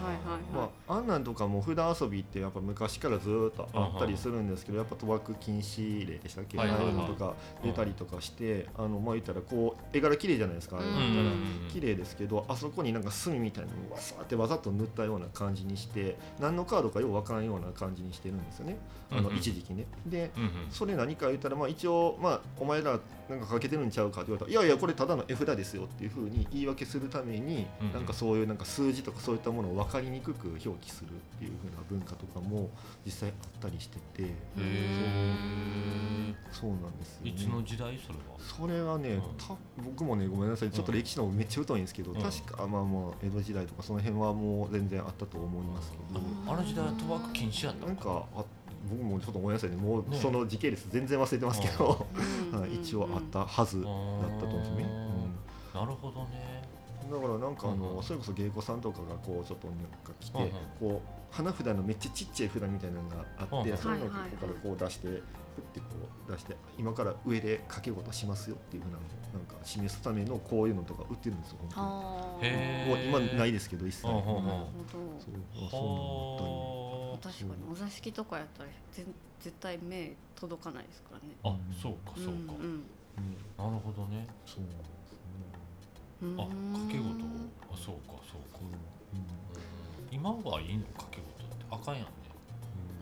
[0.50, 7.06] まはあ、あんなんとかも札遊びってやっぱ昔からずーっとあったりするんですけどやっぱ賭博禁止令でしたっけ、はいはいはい。
[7.06, 10.86] とか出たりとかして、あのまあ言ったらこう絵柄綺麗じゃないですか、あれ。
[10.86, 10.94] うん。
[10.94, 18.78] だったらうん綺麗ですけどあそこになんか墨みたいなのをわさーってわざと塗ったような感じにして何のカードかようわからんような感じにしてるんですよね
[19.10, 19.86] あの一時期ね。
[20.06, 20.30] で
[20.70, 32.70] それ何か言ったら、まあ、一応、まあ、お前らなんかかけてるんちゃうかって言われたらいやいやこれただの絵札ですよっていうふうに言い訳するために、うなんかそういうなんか数字とかそういったものを分かりにくく表記するっていうふうな文化とかも
[33.04, 34.30] 実際あったりしてて。
[36.52, 37.30] そうなんですよ、ね。
[37.30, 38.38] いつの時代それは？
[38.38, 39.20] それはね、うん。
[39.36, 40.70] た僕もねごめんなさい。
[40.70, 42.22] ちょっと歴史の方めっちゃ疎いんですけど、うん。
[42.22, 47.92] 確かまあもう江戸時代とかその辺はもう全然あったと思いますけど、うんあの時代は賭博禁止やったな？
[47.92, 48.44] んかあ
[48.88, 52.06] 僕もちょっとごめんなさいねもうねその時系列全然忘れてますけど、
[52.52, 53.92] い はい、一応あったはずだっ
[54.40, 55.16] たと思うんですよね。
[55.74, 56.62] なるほどね。
[57.04, 60.50] うん、だからなんかあの、うんそれこそ芸妓さんとかがこうちょっとなんか来て、うん
[60.90, 65.86] こう花札のめっちゃちっちゃい札みたいなのがあって、うんそういうのをここからこう出して、ふってこ
[66.28, 73.12] う出して今から上で掛け事しますよっていうふうなのをなんか示すためのこういうのとか売ってるんですよ本当に。
[73.12, 74.06] もう今ないですけど一切。
[74.06, 74.24] うんうんうん。
[74.26, 74.58] なる
[75.54, 75.76] ほそ
[76.82, 76.85] う
[77.22, 77.50] 確かに。
[77.70, 79.06] お座敷とかやったら全
[79.40, 81.34] 絶対目届かないですからね。
[81.44, 82.30] あそうかそうか。
[82.30, 82.36] うん。
[82.36, 82.86] うん。
[83.56, 84.26] なるほどね。
[84.44, 85.46] そうですね。
[86.22, 86.40] うん。
[86.40, 86.46] あ
[86.78, 87.24] 掛け事。
[87.70, 88.60] あそうかそうか。
[90.10, 92.12] 今はいいの掛け事ってあかんやんね。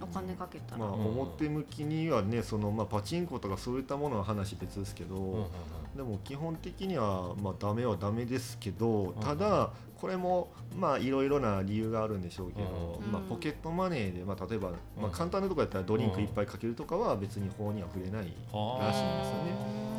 [0.02, 1.06] お金かけたら、まあ、うん。
[1.20, 5.46] 表向きにはねその、まあ、パチンコとかそういったものは話別ですけど、うんうんうん
[5.94, 9.20] でも基本的にはまあダメはダメですけどん。
[9.20, 9.70] ただ
[10.04, 13.10] これもまあいろいろな理由があるんでしょうけど、うん。
[13.10, 15.06] まあ、ポケットマネーで、まあ、例えば、まうん。
[15.06, 19.94] あ、簡単なところやったらドリンクいっぱいかけるとかは別に法には触れないはあらしいんですよね。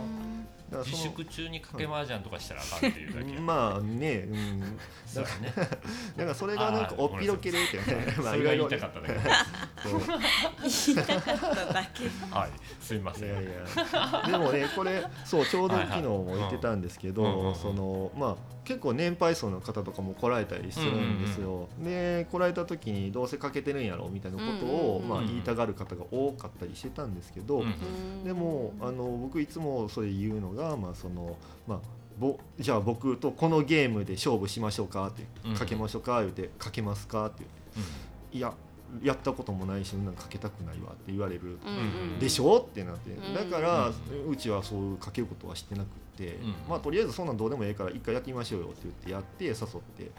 [0.69, 3.33] だから自粛中にかけ麻雀とかしたらあかんっていうだけ。
[3.33, 5.53] やまあね、うん、そうやね。
[5.55, 8.13] だからそれがなんかおっぴろけるっていうね。
[8.21, 12.03] まそれが言いたかっただけ言いたかっただけ。
[12.29, 12.49] はい。
[12.79, 13.29] すいません。
[13.29, 14.27] いやいや。
[14.27, 17.55] でもねこれそうちょうど昨日も言ってたんですけはいはい。
[17.55, 25.23] そのまあ結構年配層の方とかも来られたりするんですよ、で来られた時にどうせかけてるんやろみたいなことを、うんうんうん。
[25.23, 31.79] まあ、言いたがる方が多かったりしてたんですけど、うんうんでもあの僕いつもそれ言うのが、まあそのまあ、
[32.19, 37.43] ぼじゃあ僕とこのゲームで勝負しましょうかってうんかけましょうか言ってかけますかって
[37.75, 38.37] 言って。
[38.37, 38.53] いや
[39.03, 41.57] やったこともないしそんなんかけたくないわって言われる
[42.19, 43.11] でしょってなって。
[43.11, 43.93] んだからう
[44.29, 46.35] うちはそういうかけることはしてなくって。
[46.35, 46.55] うん。
[46.69, 49.55] まあとりあえずそんなんどうでもええから一回やってみましょうよって言ってやって誘っ
[49.97, 50.03] て。
[50.03, 50.11] で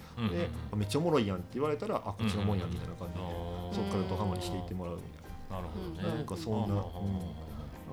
[0.73, 3.25] あめっちゃおもろいやんって言われたらあこっちのもんやみたいな感じで。
[3.73, 5.11] そっからドハマりしていってもらうみたい
[5.51, 5.61] な。
[5.61, 6.17] るほどなね。
[6.17, 6.83] なんかそんな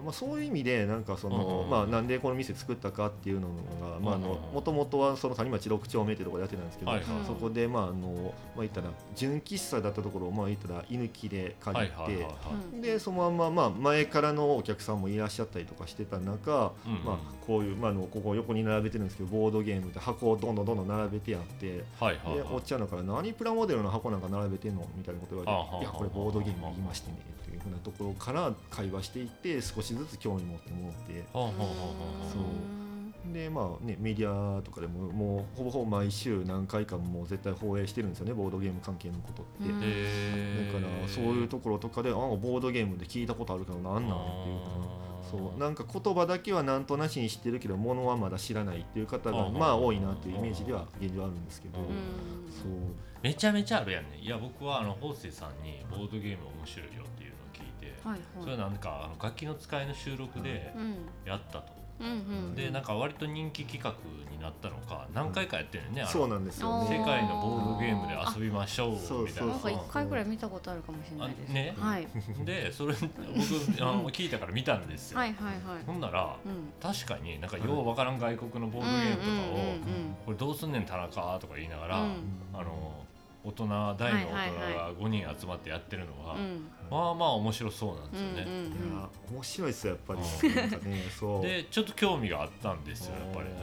[0.04, 7.08] まあ、そういう意味でなんかその、うんまあ、なんでこの店作ったかっていうのがまああのうんもともとはその谷町6丁目っていうところでやってたんですけど、はいはい。
[7.26, 12.34] そこでまああのまあ言ったら純喫茶だったところをまあ言ったら居抜きで借りて、はいはいはいはい。
[12.74, 12.82] うん。
[12.82, 17.04] でそのまんままあ前からのお客さんもいらっしゃったりとかしてた中、うんうん。
[17.04, 21.84] まあ、こういう、まあ、あのここ横に並べてるんですけどボードゲームで箱をどんどんどんどん並べてやって。
[22.00, 22.38] はいはいはい。
[22.38, 31.24] でおっちゃんのから何プラモデルの箱なんか並べてんのみたいなこと言われていやこれボードゲーム言いましてねっていうふうなところから会話していって少しずつ興味持ってもらって。
[31.32, 32.44] そう。
[33.32, 39.80] でまあねメディアとかでももうほぼほぼ毎週何回かもう絶対放映してるんですよねボードゲーム関係のことって、うん。
[39.80, 44.70] だからそういうところとかであボードゲームで聞いたことあるけどなんなんっていうか
[45.32, 45.60] そう。
[45.60, 51.80] なんか言葉だけはなんとなしに知ってるけどものはまだ知らないっていう方がまあ多いなっていうイメージでは現状あるんですけど。
[51.80, 51.86] うん。
[52.52, 52.70] そう。
[53.22, 54.20] めちゃめちゃあるやんね。
[54.22, 57.03] いや僕はあの法政さんにボードゲーム面白いよ
[58.12, 58.42] っていはい。
[58.42, 60.96] それはなんかあの楽器の使いの収録でうん。
[61.26, 61.84] やったと。
[62.00, 62.12] うんう
[62.52, 63.94] んでなんか割と人気企画
[64.32, 66.98] になったのか何回かやってるねあのそうなんですよね。
[66.98, 71.52] 世界のボードゲームで遊びましょうそうみたいななんか一回ぐらい見たことあるかもしれないです。
[71.52, 71.76] あね。
[71.78, 72.08] はい。
[72.46, 75.84] でそれ僕あの聞いたから見たんですよ、はいはいはい。
[75.86, 76.74] ほんならうん。
[76.82, 80.16] 確かになんかようわからん外国のボードゲームとかを、うんうんうん。
[80.26, 82.16] これどうすんねん田中とか言いながら、うん。
[82.54, 82.93] あの
[83.46, 84.08] 大人大の大人
[84.76, 86.70] が5人集まってやってるのは、うん。
[86.90, 91.42] まあまあ面白そうなんですよね、うんうんいや面白いですよやっぱうりなんかねそう。
[91.42, 93.54] でちょっと興味があったんですよやっぱりね。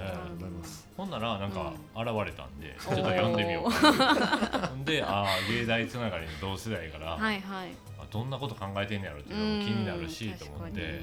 [0.96, 7.70] ほんならなんか現れたんで、んちょっと読んでみよう でああ芸大つながりの同世代から、はいはい。
[7.98, 11.00] あどんなこと考えてんねやろっていうのも気になるしうんと思って。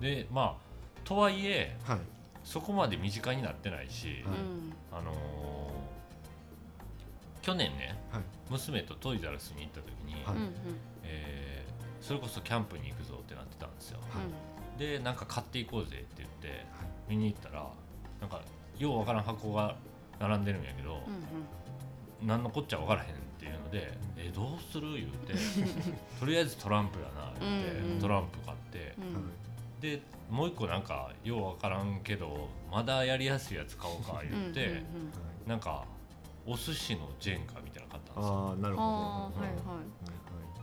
[0.00, 0.68] でまあ
[1.04, 1.98] とはいえはい。
[2.44, 4.24] そこまで身近になってないし、
[4.90, 5.67] あのー
[7.48, 8.22] 去年ねはい。
[8.50, 10.34] 娘とトイザらスに行った時に、はい。
[11.04, 11.68] えー
[12.00, 13.98] それこそキャンプに行くぞってなってたんですよ。
[13.98, 14.78] はい。
[14.78, 16.64] でなんか買っていこうぜって言って
[17.08, 17.66] 見に行ったら
[18.20, 18.40] なんか
[18.78, 19.74] ようわからん箱が
[20.20, 22.26] 並んでるんやけど、うんうん。
[22.28, 25.34] 何のこっちゃ分からへんっていうので「えどうする?」言うて
[26.20, 28.00] とりあえずトランプやな言うて、うんうん。
[28.00, 28.94] トランプ買って。
[28.98, 29.32] う、ん。
[29.80, 34.84] でもう一個なんかよう分からんけどまだやりやすいやつ買おうか言って、うんうんうん
[35.48, 35.84] なんか
[36.50, 38.48] お寿司のジェンガみたいなの買ったんですよ。
[38.48, 38.88] ああなるほど。
[38.88, 39.52] はいは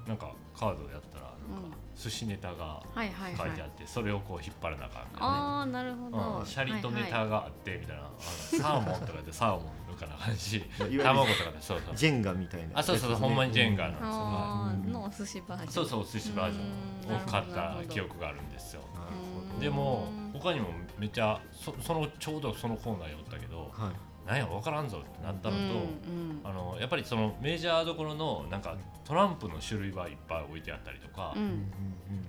[0.05, 0.09] い。
[0.09, 3.51] なんかカードやったらなんか寿司ネタがはいはいはいはい書い。
[3.57, 6.39] てあってそれをこう引っ張らなあかんみたいああなるほど。
[6.39, 6.45] うん。
[6.45, 10.59] シャリとネタがあってみたいな、あのサーモンとかでサーモンみたいな感じ。
[11.03, 11.95] 卵るとかでそうそう。
[11.95, 14.77] ジェンガみたいなあそうそうそうほんまにジェンガなんですよあう。
[14.77, 14.83] ん。
[14.85, 15.71] ーのお寿司バージョン。
[15.73, 18.81] そうそうお寿司バージョンを買ったなるほど記憶があるんですよ。
[18.93, 20.67] なるほうんでも他にも
[20.97, 23.93] めっちゃそそのちょうどそのコーナーにおったけどどはい
[24.25, 26.41] なんや分からんぞってなったのと、うんうん。
[26.43, 31.71] あのやっぱりそのメジャーどころのなんかトランプの種類はいっぱい置いてあったりとかう、ん。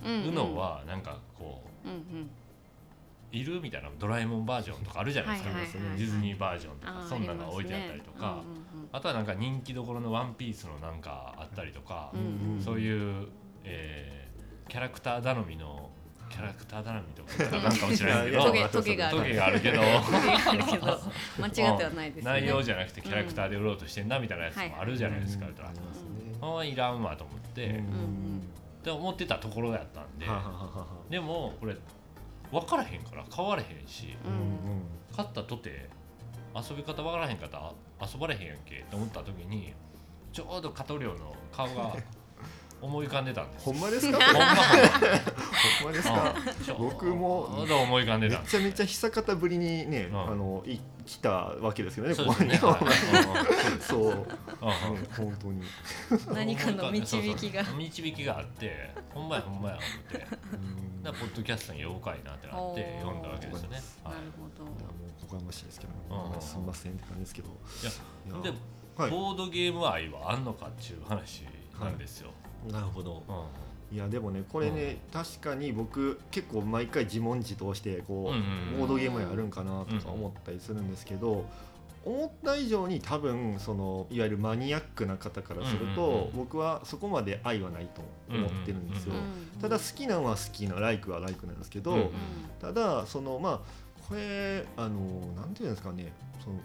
[0.05, 2.29] うん UNO はなんかこううんうん。
[3.31, 5.97] いるみたいなドラえもんバージョンとかあるじゃないですか、はいはいはいはい。
[5.97, 8.41] ディズニーバージョンとかそんなのが置いてあったりとか、
[8.93, 12.61] ああとはなんか人気どころのワンピースのなんかあったりとか、うんうんうん。
[12.63, 13.27] そういう、
[13.65, 14.17] えー
[14.69, 15.89] キャラクター頼みの
[16.29, 19.07] キャラクター頼みとかなんかもしれないけどトゲが
[19.47, 19.59] ある。
[19.59, 19.81] けど。
[19.81, 22.31] 間違ってはないですね。
[22.31, 27.77] 内容じゃなくてキャラクターで売ろうとしてんなみたいなやつもあるじゃないですか、うん言うたらあああいらんわと思って、うん。
[27.77, 27.79] っ
[28.83, 30.27] て思ってたところやったんで。
[30.27, 31.75] ははははでもこれ
[32.51, 34.15] 分からへんから買われへんし。
[34.25, 34.35] ううん。
[34.35, 34.81] ん
[35.15, 35.89] 買ったとて
[36.55, 37.37] 遊び方分からへん。
[37.37, 39.73] かったら遊ばれへんやんけって思った時に
[40.31, 41.95] ちょうど加藤亮の顔が
[42.81, 43.65] 思い浮かんでたんです。
[43.65, 44.17] ほんまですか？
[44.19, 44.53] ほんまほ
[45.83, 46.35] んまですか？
[46.77, 47.67] 僕もちょう。
[47.67, 50.21] ど思い浮かんでんですめちゃめちゃ久方ぶりにね、うん。
[50.21, 52.49] あのい来たわけですけどね、そうここに。
[52.49, 52.81] ですねはい
[53.81, 54.15] そう、うんうん。
[54.15, 54.25] うん
[55.05, 55.63] 本当に。
[56.33, 57.63] 何かの導きが。
[57.63, 60.19] そうそう導きがあってほんまやほんまや思って。
[60.19, 60.37] だか
[61.03, 63.81] らポッドキャストに妖怪なってなって読んだわけですよね。
[64.03, 64.69] はないるほど。
[64.69, 67.49] いやもうおこがましいですけど、うんまあすみませんって感じですけど。
[67.49, 67.51] い
[67.85, 68.57] やいやで、
[68.97, 69.11] はい。
[69.11, 71.45] ボードゲーム愛はあんのかっていう話
[71.79, 72.31] なんですよ。
[72.71, 73.23] なるほど。
[73.27, 73.95] うん。
[73.95, 78.79] いやでもねこれね、確かに僕結構毎回自問自答してこう、うんうんうん。
[78.79, 81.45] ボードゲームやるんかなとか思ったりするんですけど、
[82.03, 86.31] 思った以上に多分そのいわゆるマニアックな方からすると、うんうんうん。
[86.35, 89.13] 僕はそこまで愛はないと思ってるんですよ。
[89.13, 89.61] うんうん。
[89.61, 92.09] ただ好きなのは好きなライクはライクなんですけど、うんうん。
[92.59, 93.59] ただそのまあ
[94.07, 94.99] これあの
[95.35, 96.11] なんていうんですかね
[96.43, 96.55] その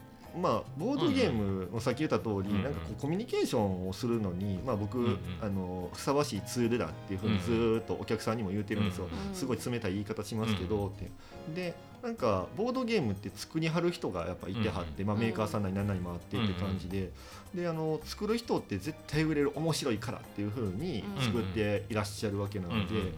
[0.41, 5.19] まあボードゲームのさっき言った通り、うんうんなんかこうコミュニケーションをするのに、まあ、僕、うんうん。
[5.41, 11.11] あのふさわしいツールだっていうふうにずーっとお客さんにも言ってるんですよ、うんすごい冷たい言い方しますけど、って。
[11.55, 17.11] でなんかボードゲームって作りはる人がやっぱいてはって、まあ、メーカーさんなり何なりもあってって感じで,、
[17.55, 22.95] であの作る人って絶対売れる面白いからっていうふうに作っていらっしゃるわけなので。
[22.95, 23.13] うんうんうん。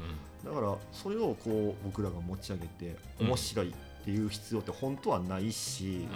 [0.44, 6.06] だからそれをこう僕らが持ち上げて面白いっていう必要って本当はないし、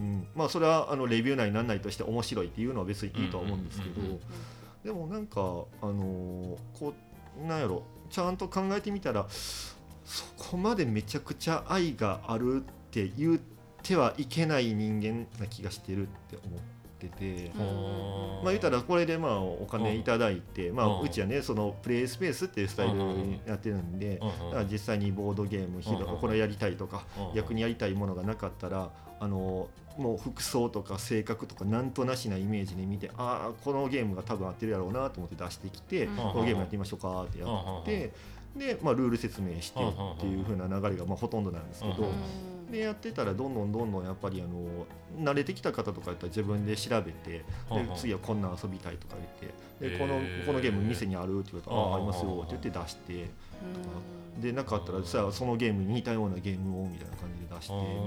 [0.00, 0.26] うんうん。
[0.34, 4.20] まあそれはあのレビュー内になんないとして面白いっていうのは別にいいとは思うんですけど、うんうん。
[4.82, 6.94] でもなんかあのーこ
[7.42, 13.40] うなんやろちゃんと考えてみたらそこまでめちゃくちゃ愛があるって言っ
[13.82, 16.73] てはいけない人間な気がしてるって思って
[17.08, 17.50] て。
[17.56, 20.98] うんまあ言ったらこれでまあお金いただいて、まうん。
[20.98, 28.90] あうちはねそのプレイスペースっていうスタイルにやってるんで、うんうんだから実際にボードゲームひどうんうんこれやりたいとかうん逆にやりたいものがなかったら
[29.20, 38.12] あのもう服装とか性格とかなんとなしなイメージで見てああこのゲームが多分合ってるやろうなと思って出してきて、うんこのゲームやってみましょうかってやって、
[38.56, 42.08] で、まあ、ルール説明してっていう風な流れがまあほとんどなんですけど。
[42.74, 44.86] うんでやってたらどんどんどんどんやっぱりあの
[45.22, 47.44] 慣れてきた方とかやったら自分で調べてで
[47.96, 49.14] 次はこんなん遊びたいとか
[49.80, 54.40] 言ってでこのこのゲーム店にあるって言うと「あうんあありますよ」って言って出してうん。
[54.40, 58.02] でなかったらさそのゲームに似たようなゲームをみたいな感じで出してみたいな。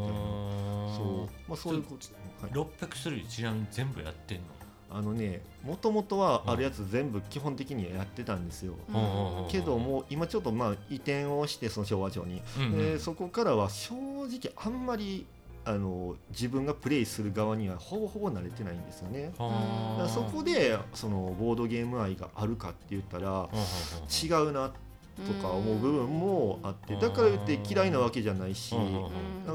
[0.94, 1.50] そう。
[1.50, 4.44] まあそういうこと、はい、600種類ちなみに全部やってんの？
[4.90, 8.74] あのねもともとはあるやつ全部基本的にはやってたんですよ。
[8.90, 9.52] うん。
[9.52, 12.42] けどもう今ちょっとまあ移転をしてその昭和町に。
[12.58, 12.78] うんうん。
[12.78, 15.26] でそこからは正直あんまり
[15.66, 19.34] あの自分がプレイする側にはほぼほぼ慣れてないんですよね。
[20.08, 23.50] そこでそのボードゲーム愛があるかって言ったら
[24.24, 24.72] 違うな
[25.26, 28.76] とか思う部分もあってだから言って嫌いなわけじゃないし。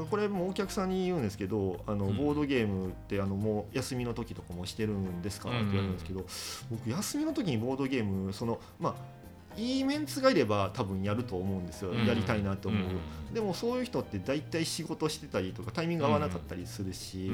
[0.09, 2.17] これもお客さんに言うんですけどあのうん。
[2.17, 6.25] ボードゲームってあのもう休みの時とかもしてるんですかって言われるんですけど
[6.71, 9.23] 僕休みの時にボードゲームそのまあ
[9.55, 11.93] いいメンツがいれば多分やると思うんですよ。
[11.93, 12.89] やりたいなと思う。
[13.33, 17.31] でもそういう人って大体仕事してたりとかタイミング合わなかったりするし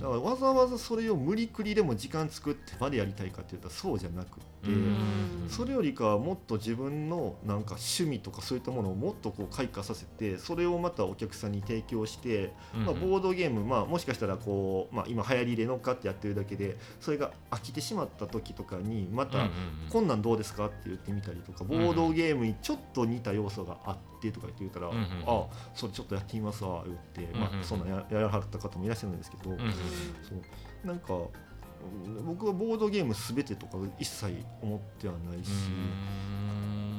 [0.00, 5.24] だからわざわざそれを無理くりでも時間作ってまでやりたいかって言ったらそうじゃなくって。
[5.48, 19.48] それよりかはもっと自分のなんか趣味とかそういったものをもっとこう開花させてそれをまたお客さんに提供して、まあ、ボードゲーム、まあ、もしかしたらこう、まあ、今流行りで乗っかってやってるだけでそれが飽きてしまった時とかにまた
[19.90, 26.98] 「こんなんどうですか?」って言ってみたりとかボードゲームにちょっと似た要素があってとか言って言ったら「うんうんあそれちょっとやってみますわ」言っ
[27.28, 29.44] て、まあ、そんなんややらはった方もいらっしゃるんですけど。
[29.44, 29.56] そう
[30.84, 31.28] なんかうん
[32.24, 35.50] 僕はボードゲームすべてとか一切思ってはないし、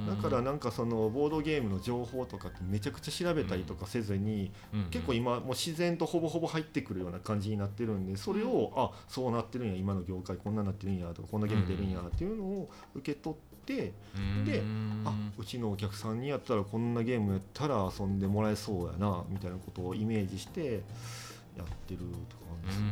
[0.07, 4.51] だからなんかそのボードゲームの情報とかってめちゃくちゃ調べたりとかせずに、
[4.91, 13.93] 結構今もう自然とほぼほぼ入ってくるような感じになってるんでそれを、あそうなってるんや今の業界こんなになってるんやとかこんなゲーム出るんやっていうのを受け取って、
[14.45, 14.61] で
[15.05, 20.83] あうちのお客さんにやったらこんなゲームやったら遊んでもらえそうやなみたいなことをイメージして
[21.57, 22.85] やってるとかなんですね。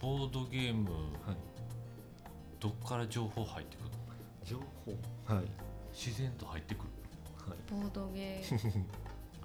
[0.00, 0.98] ボードゲームは
[1.32, 1.36] い。
[2.60, 3.96] どっから情報入ってくるの？
[4.44, 5.34] 情報？
[5.34, 5.44] はい。
[5.92, 6.90] 自然と入ってくる。
[7.48, 7.58] はい。
[7.70, 8.84] ボードゲー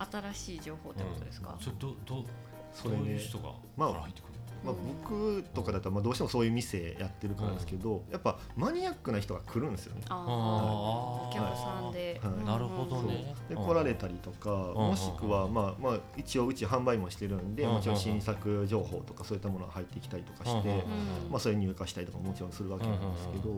[0.12, 1.56] 新しい情報ってことですか？
[1.60, 2.26] それどど
[2.74, 2.98] それね。
[3.00, 4.31] どういう人がまあから入ってくる
[4.64, 10.02] まあ、僕とかだったらまあどうしてもそういう店やってるからですけど、やっぱマニアックな人が来るんですよね。
[10.10, 12.20] あああお客さんで。
[12.24, 12.34] はい。
[12.34, 13.34] うんなるほどね。
[13.50, 23.54] で来られたりとか、もしくは、まあまあ、一応うち販売もしてるんで、うんもちろん新作情報とかそういったものが入ってきたりとかして、うんまあ、それに入荷したりとかももちろんするわけなんですけど、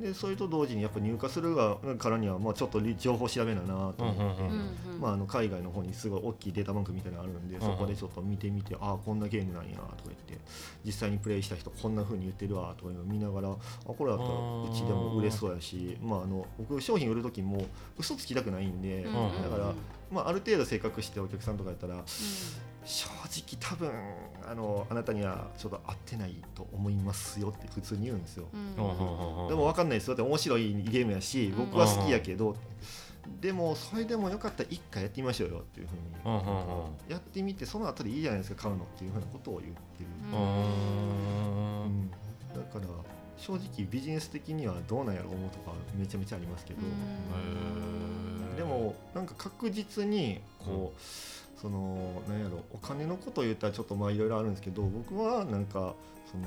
[0.00, 4.42] でそれと同時にやっぱ入荷するがからには、まあ、ちょっと情報調べななと思って。
[4.42, 4.60] うんうんうん
[4.94, 7.60] うんまあ、あの海外の方にすごい大きいデータバンクみたいなのあるんで、ん。
[7.60, 10.38] そこでちょっと見てみてああこんなゲームなんやとか言って
[10.84, 17.66] 実際にプレイした人こんな風に言ってるわとか見ながらあこれだったらうちでも売れそうやし、まあ、あの僕商品売る時も
[17.98, 19.72] 嘘つきたくないんで、うんうんだから、
[20.10, 22.02] まあ、ある程度性格してお客さんとかやったら
[22.86, 23.90] 正直多分
[24.48, 28.46] あのあなたにはちょっと合ってないと思いますよって普通に言うんですよ。
[28.54, 28.76] うん。
[29.48, 30.14] でも分かんないですよ。
[30.14, 32.56] って面白いゲームやし僕は好きやけど、
[33.40, 40.38] でもそれでもよかったら一回やってみましょうよっていうふうに、やってみてその後でいいじゃないですか買うのっていうふうなことを言ってる、うん。
[40.38, 42.02] ううん。
[42.04, 42.10] ん
[42.54, 42.86] だから
[43.36, 46.80] 正直ビジネス的にはどうなんやろう思うとかめちゃめちゃありますけど、
[48.56, 51.00] でもなんか確実にこう、
[51.60, 55.94] そのなんやろお金のことを言ったらちょっとまあいろいろあるんですけど僕はなんか
[56.30, 56.44] その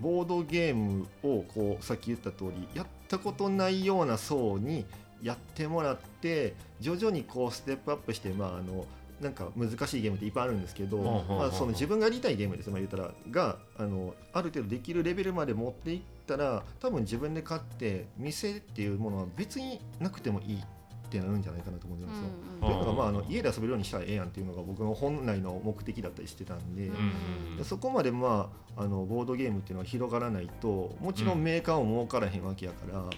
[0.00, 4.86] ボードゲームをこうさっき言った通りやったことないような層に
[5.22, 8.86] やってもらって徐々にこうステップアップしてまああの
[9.20, 10.96] なんか難しいゲームっていっぱいあるんですけど、
[11.28, 20.64] まあ、その自分がやりたいゲームです、まあ、言ったらがあのある程度できるレベルまで持っていったら多分自分で買って店っていうものは別になくてもいい
[21.10, 22.24] っってなるんじゃないかなと思うんですよ。
[22.24, 22.96] うんというのが、うん。
[22.96, 26.92] まあ、あの家で遊べるようにしたらええやんっていうのが僕の本来の目的だったりしてたんで,、う
[27.52, 33.08] んでそこまで、まあ、あのボードゲームっていうのは広がらないともちろんメーカーも儲からへんわけやから、うん。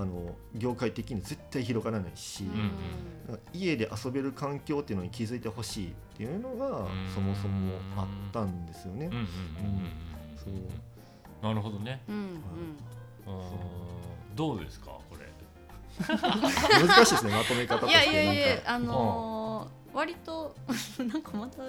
[0.00, 2.70] あの業界的に絶対広がらないし、うんうん
[3.54, 6.88] 家で遊べる環境っていうのに気づいてほしいっていうのがん。
[7.14, 9.06] そもそもあったんですよね。
[9.06, 9.28] うんうんうんうん
[10.36, 11.44] そう。
[11.46, 12.02] なるほどね。
[12.08, 12.22] うんうん。
[12.24, 12.36] うん
[14.34, 14.92] どうですか？
[16.00, 20.54] 難しいですねまとめ方としていやいやいやあのー割と
[21.06, 21.62] なんかまた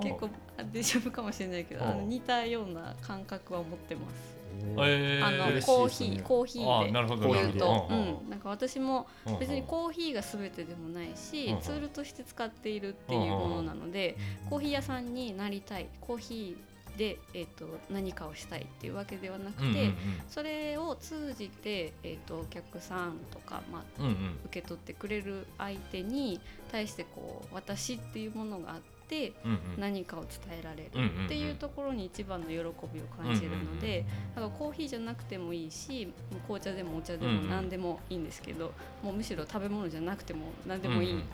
[0.00, 0.30] 結構
[0.72, 4.36] デジャブかもしれないけどあのうん似たような感覚は持ってます。
[4.78, 5.24] えー。
[5.24, 7.52] あのコーヒーコーヒあーでなるほどコーヒーで。
[7.52, 14.16] 言うと、うんうん、なんか私もうん別にコーヒーが全てでもないし、うんツールとして使っているっていうものなので、
[14.48, 15.88] コーヒー屋さんになりたい。
[16.00, 16.65] コーヒー
[16.96, 19.96] で、えー、と何かをしたいっていうわけではなくて、うんうん
[20.28, 24.12] それを通じて、えー、とお客さんとか、まあ、うんうん。
[24.46, 26.40] 受け取ってくれる相手に
[26.70, 29.58] 対してこう私っていうものがあってうんうん。
[29.78, 31.24] 何かを伝えられるうんうんうん。
[31.26, 32.72] っていうところに一番の喜びを
[33.16, 36.12] 感じるのでだからコーヒーじゃなくてもいいし
[36.46, 37.50] 紅茶でもお茶でもうんうん。
[37.50, 38.72] 何でもいいんですけど
[39.02, 41.24] もうむしろ食べ物じゃなくても何でもいい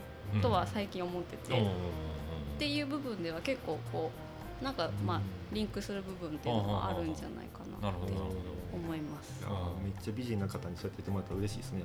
[0.41, 1.59] とは最近思ってて。
[1.59, 1.73] うんうん
[2.53, 4.22] っていう部分では結構こう
[4.63, 5.21] なんかまあ
[5.53, 8.33] リンクする部分っていうのはあるんじゃないかなってなるほどなるほ
[8.75, 9.45] 思います。
[9.85, 11.85] めっちゃ美人な方にそうやって言ってもらったら嬉しいですね。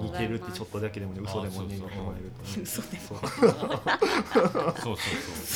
[0.00, 2.62] 似てるってちょっとだけでもね嘘でもねあそうそう言ってもらえるとね。
[2.62, 3.02] 嘘でも。
[4.78, 5.00] そうど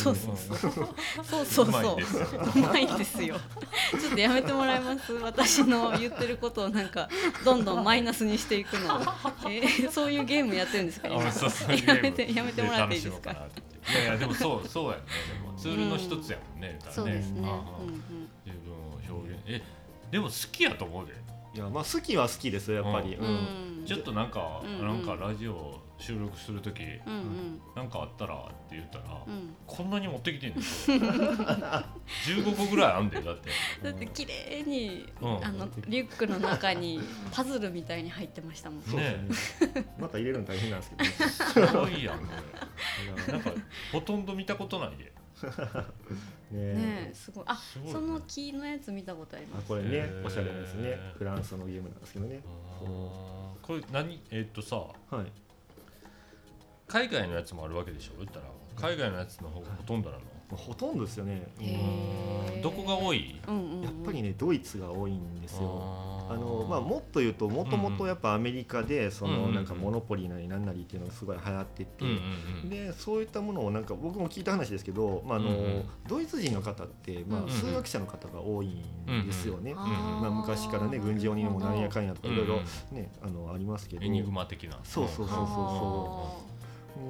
[0.03, 0.17] そうそう。
[0.17, 0.89] そうそうそう。
[1.23, 2.41] そうそうそういですよ。
[2.57, 3.37] うまいですよ。
[4.01, 5.13] ちょっとやめてもらえます？
[5.13, 7.09] 私の言ってることをなんか
[7.45, 9.01] どんどんマイナスにしていくのを、
[9.49, 11.07] えーそういうゲームやってるんですか？
[11.07, 11.25] 今。
[11.25, 13.31] あそうそういうゲやめてやめてもらっていいですか？
[13.31, 13.37] い
[13.95, 15.05] やいやでもそうそうやね。
[15.41, 17.49] でもツールの一つやもんね言ったらそうですね。
[17.49, 17.83] ああ。
[17.83, 18.01] うんうん。
[18.47, 19.41] 自分を表現。
[19.47, 19.63] え
[20.11, 21.13] でも好きやと思うで。
[21.55, 23.15] いやまあ好きは好きですよやっぱり。
[23.15, 23.83] ううん。
[23.83, 23.87] ん。
[23.87, 27.61] ちょっとなんか、うんなんかラジオ収録する時、うんうん。
[27.75, 28.39] なんかあったらっ
[28.69, 29.55] て言ったら、うん。
[29.67, 30.61] こんなに持ってきてんの？
[32.27, 33.51] 15個ぐらいあんでだって。
[33.83, 35.45] だって綺麗に、うん。
[35.45, 37.01] あのリュックの中に
[37.33, 38.97] パズルみたいに入ってましたもん。
[38.97, 39.27] ね。
[39.99, 41.67] また入れるの大変なんですけど。
[41.67, 41.69] ね。
[41.69, 42.27] すごいやんこ
[43.27, 43.33] れ。
[43.33, 43.51] なんか
[43.91, 45.13] ほとんど見たことないで
[45.47, 45.53] ね
[46.75, 47.45] ねえすごい。
[47.47, 47.59] あ
[47.91, 49.65] その木のやつ見たことあります。
[49.65, 50.99] あこれねおしゃれなですね。
[51.17, 52.41] フランスのゲームなんですけどね。
[52.81, 54.21] これ何？
[54.31, 55.33] えーっとさはい。
[56.87, 58.19] 海外のやつもあるわけでしょ？
[58.19, 60.23] 言ったら海外のやつの方がほとんどなの？
[60.23, 61.47] まあほとんどですよね。
[62.63, 63.37] どこが多い？
[63.83, 65.83] やっぱりねドイツが多いんですよ。
[65.85, 72.05] ああのまあ、もっと言うともともとやっぱアメリカでそのなんかモノポリーなりなんなりっていうのがすごい流行ってて、
[72.69, 79.73] でそういったものをなんか僕も聞いた話ですけど、まああのドイツ人の方って、まあ、数学者の方が多いんですよね。
[79.73, 84.05] まあ、昔からね軍事鬼にもなんやかんやとかいろいろうんねあのありますけど。
[84.05, 84.79] エニグマ的な。
[84.85, 86.49] そうそうそうそうあ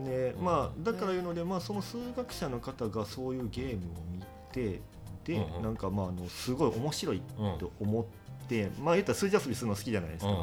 [0.04, 4.22] でまあだからいうので、まあ、その数学者の方がそういうゲームを見
[4.52, 4.80] て
[5.24, 5.62] で、うんうん。
[5.62, 8.04] なんかまああのすごい面白いうんと思っ
[8.48, 10.34] て、まあ言ったら数字遊びするの好きじゃないですか。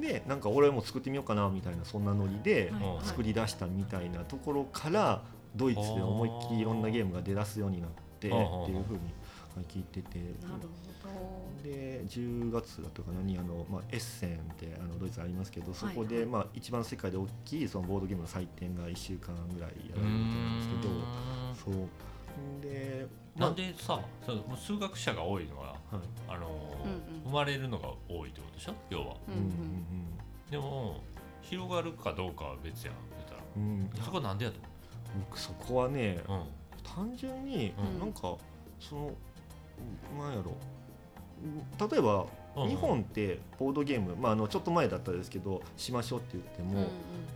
[0.00, 2.72] でなんか俺も作ってみようかなみたいなそんなノリで
[3.04, 5.22] 作り出したみたいなところから
[5.54, 8.32] ドイツで思いっきりいろんなゲームが出だすようになってっていう
[8.84, 9.00] ふうに
[9.62, 10.18] 聞いてて。
[10.18, 10.62] ーなる
[11.04, 16.24] ほで10月だとか何あの、まあ、エッセンってあのドイツありますけどそこで、はい。
[16.24, 21.88] はいまあ、一番世界で大きいそのボードゲームの祭典が1週間ぐらいやられるみたいなんですけどそう。
[22.62, 23.48] で、まあ。
[23.48, 25.76] なんでさそ数学者が多いのははい。
[26.28, 27.22] あのーうんうん。
[27.24, 28.74] 生まれるのが多いってことでしょ？
[28.90, 29.04] 要は。
[29.04, 29.12] ど。
[29.28, 29.82] ううんん
[30.50, 31.00] でも
[31.42, 33.40] 広がるかどうかは別や言ったら。
[33.56, 33.90] うん。
[34.04, 34.58] そこなんでやと
[35.28, 36.44] 僕そこはね思う
[36.84, 37.98] 単純にうん。
[38.00, 38.36] なんか
[38.78, 39.10] その
[40.18, 40.56] なんやろ。
[41.88, 42.68] 例えばうん。
[42.68, 46.88] 日本ってボードゲーム、まあ、あのちょっと前だったですけどしましょうって言ってうんも、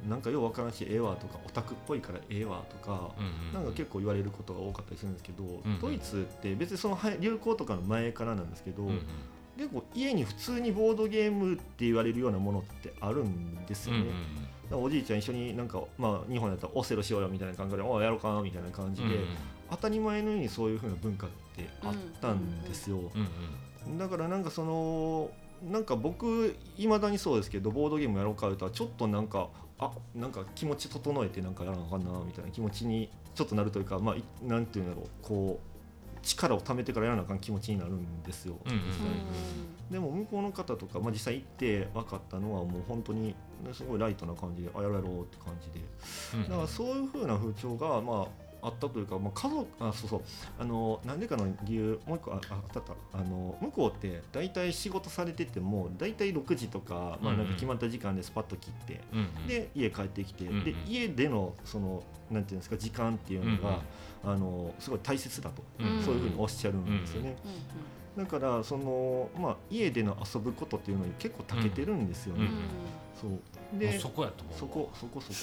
[0.09, 9.01] なんかようわからんしええわとかオタクっぽいからええわとか、うんうんなんか結構言われることが多かったりするんですけど、んドイツって別にそのは流行とかの前からなんですけど、うんうん。
[9.59, 14.01] 結構家に普通にボードゲームって言われるようなものってあるんですよね。
[14.01, 14.15] うんうん
[14.73, 19.25] おじいちゃん一緒になんか、まあ、日本だったらオセロしようよみたいな感じで「おいやろうか」みたいな感じで、うん
[19.71, 22.99] 当たり前のようにそういう風な文化ってあったんですよ。
[23.99, 25.31] だからなんかその
[25.63, 29.49] なんか僕いまだにそうですけどボードゲームやろうかとはちょっとなんか
[29.79, 35.07] あなんか気持ち整えてなんかやらなあかんなみたいな気持ちにちょっとなるというかまあいなんていうんだろう。
[35.23, 35.71] こう
[36.23, 38.57] 力を貯めてからやらなあかん気持ちになるんですよ。
[38.65, 39.05] うんうん実際
[39.91, 43.35] でも向こうの方とか、まあ、実際行って分かったのはもう本当にね
[43.73, 45.85] すごいライトな感じであやろうやろうって感じで。
[46.35, 48.27] うんだからそういう風な風潮がまあ
[48.63, 50.23] あったというか、まあ、家族あそうそう。
[50.59, 52.55] あのなんでかの理由もう一個ああった。
[52.55, 59.47] あったあの向こうって大体仕事されてても大体6時とか,、まあ、なんか決まった時間でスパッと切って、うんうん。
[59.47, 60.65] で家帰ってきて、うんうん。
[60.65, 63.81] で家でのそのなんていうんですか時間っていうのが、
[64.25, 67.37] あのすごい大切だと、うんそういうふうにおっしゃるんですよね。
[67.45, 72.45] うんだからその、まあ、家での遊ぶことっていうのに結構長けてるんですよね。
[72.45, 73.31] うん。
[73.31, 73.39] そう
[73.75, 74.59] でそこやと思う。
[74.59, 75.35] そこそこそこ。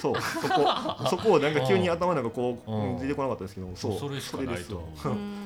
[0.00, 1.08] そ うそこ。
[1.10, 3.98] そこをなんか急に頭の中こううん出てこなかったですけどそう。
[3.98, 5.12] それしかないと思うそれですわ。
[5.12, 5.18] うん。
[5.18, 5.44] うん。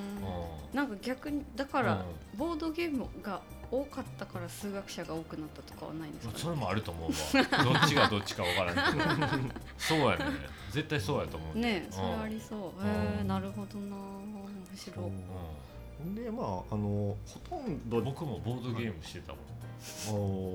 [0.75, 2.05] なんか逆にだから
[2.37, 7.65] ボードゲームが多かったから数学者が多くなったとかはないんですか、ね、それもあると思うわ。
[7.65, 10.25] どっちがどっちかわからんけどそうやね。
[10.71, 11.59] 絶対そうやと思う。
[11.59, 12.61] ねえそれうんありそう。
[12.81, 12.87] うん。
[12.87, 13.97] へえなるほどな。
[13.97, 16.15] 面白い。
[16.15, 19.41] でまああのほとんど僕もボードゲームしてたもん。
[19.58, 19.58] お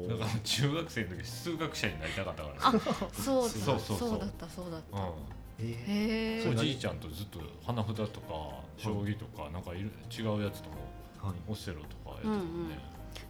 [0.09, 2.71] だから中学生の時数学者になりたかったからあ
[3.13, 3.49] そうだ。
[3.49, 4.19] そうそうそう。
[4.19, 4.97] だったそうだった。
[4.99, 10.75] おじいちゃんとずっと花札とか将棋とかなんかいる違うやつとも
[11.21, 11.35] はい。
[11.47, 12.79] オセロとかやってたもんね、や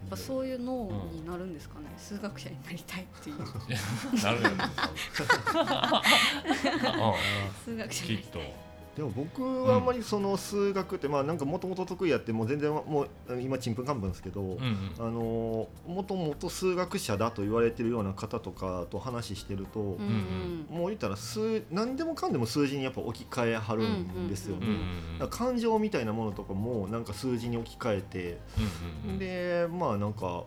[0.08, 3.38] っぱそういう脳になるんですかね、数学者になりたいっていう。
[4.24, 4.50] なるよ。
[4.50, 4.66] ね
[7.64, 8.40] 数学うん、者になりきっと
[8.96, 14.92] でも僕はあんまりその数学ってまあなんかもともと得意やってもう全然もう今ちんぷんかんぷんですけど、うんうん。
[15.00, 20.78] あのもともと数学者だと言われてるような方とかと話してると、うんうん。
[20.78, 24.68] もう言ったら数何でもかんでも数字にやっぱ置き換えはるんですよね。
[24.68, 28.38] うんうん感情みたいなものとかもなんか数字に置き換えて、
[29.06, 29.20] うんうん。
[29.20, 30.44] でまあなんか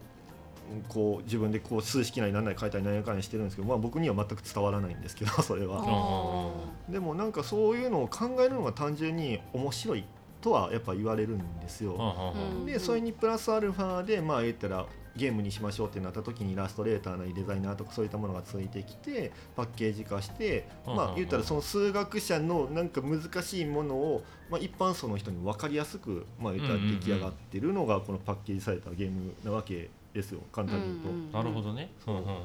[0.88, 5.82] こう自分でこう数式なり何なり書いたり何やかんやしてるんですけど、まあ、僕には全く伝わらないんですけど それは。
[5.82, 10.04] あでもなんかそういうのを考えるのが単純に面白い
[10.40, 11.96] とはやっぱ言われるんですよ。
[12.34, 14.86] うんでそれにプラスアルファでまあ言ったら
[15.16, 31.08] ゲームにしましょうってなった時にイラストレーターなりデザイナーとかそういったものがついてきてパッケージ化してうんまあ言ったらその数学者のなんか難しいものをまあ一般層の人に分かりやすくまあ言ったら出来上がってるのがこのパッケージされたゲームなわけですよ簡単に言うと。
[31.10, 31.92] うんうんなるほどね。
[32.04, 32.22] そううん。
[32.22, 32.40] うんうんうん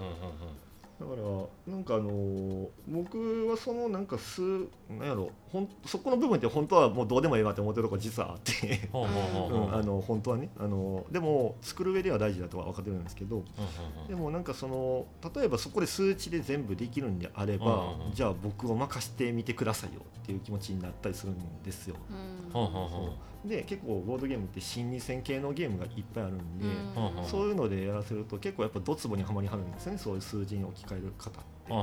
[1.01, 8.87] だからなんかあのー僕はそのなんか数なんやろほんそこの部分って本当はもうどうでもいいわって思ってるところ実はあって。
[8.91, 9.71] ほうほうほうほうう。
[9.71, 10.49] んあの本当はね。
[10.59, 18.13] あのでも作る上では大事だとは分かってるんですけどうんうんでもなんかその例えばそこで数値で全部できるんであれば、うんうんうん。
[18.13, 21.95] じゃあ僕を任してみてくださいよっていう気持ちになったりするんですよ。
[22.11, 22.51] うん。
[22.51, 23.15] ほうほうほ
[23.45, 26.65] で結構ボードゲームって心理戦系のゲームがいっぱいあるんで、
[26.95, 27.17] うん。
[27.17, 31.73] うんそういうのでやらせると結構やっぱドツボにはまりはるんですよねそういう数字に置き換える方って。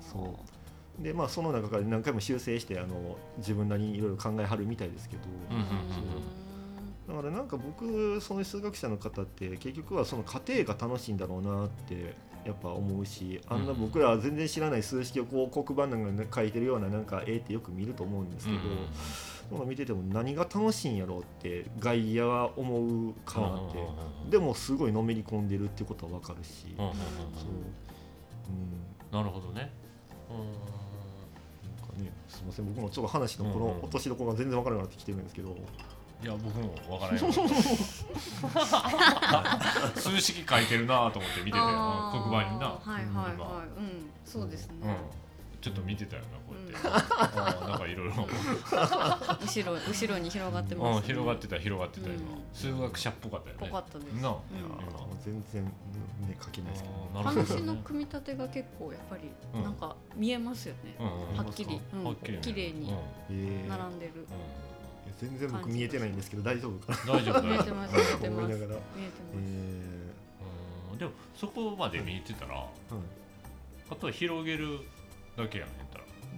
[0.00, 0.36] そ
[1.00, 1.02] う。
[1.02, 5.22] でまあその中から何回も修正してあの自分なりにいろいろ考えはるみたいですけど、
[7.06, 12.14] だからなんか僕そういう数学者の方って結局はその過程が楽しいんだろうなって
[12.46, 18.78] やっぱ思うしあんなうん僕らは全然知らない数式をこう黒板なんかに書いてるようななんか絵ってよく見ると思うんですけど、うんうん
[19.48, 23.78] そういうの見てても何が楽しいんやろうって外野は思うかなって、
[24.30, 26.94] でもすごいのめり込んでるってことは分かるし、そう、うん、
[29.12, 29.70] なるほどね。
[30.30, 30.38] うん。
[30.38, 35.56] なんかね、すみません僕もちょっと話のこの落としどころが全然わからなくなってきてるんですけど、
[36.22, 37.20] いや僕もわからない。
[39.94, 42.66] 数式書いてるなと思って見てたよあー黒板にな。
[42.66, 43.34] はいはいはい。
[43.36, 43.44] 今
[43.78, 44.10] うん。
[44.24, 44.96] そうですね、うん。
[45.60, 46.28] ちょっと見てたよな
[46.84, 48.14] なんかいろいろ。
[48.14, 52.16] 後ろ後ろに広がってうんます、広がってた広がってた今。
[52.16, 52.20] うん。
[52.52, 53.66] 数学者っぽかったよね。
[53.68, 54.14] ぽかったです。
[54.14, 54.36] な
[55.24, 55.70] 全然ね
[56.40, 57.80] 書けないですけど、話のね。
[57.84, 59.22] 組み立てが結構やっぱり
[59.54, 59.62] うん。
[59.64, 62.04] なんか見えますよね、はっきり、うん。
[62.04, 62.38] はっきりね。
[62.42, 62.94] 綺麗に
[63.30, 64.26] えー並んでる、うん。
[65.18, 67.72] 全然僕見えてないんですけど大丈夫か大丈夫見え大丈夫。
[67.72, 68.46] てます見えてます。
[68.46, 68.76] 見えてま
[70.92, 72.66] す、でもそこまで見えてたら、ーはい
[73.88, 74.80] あとは広げる
[75.36, 75.85] だけやん言ったら。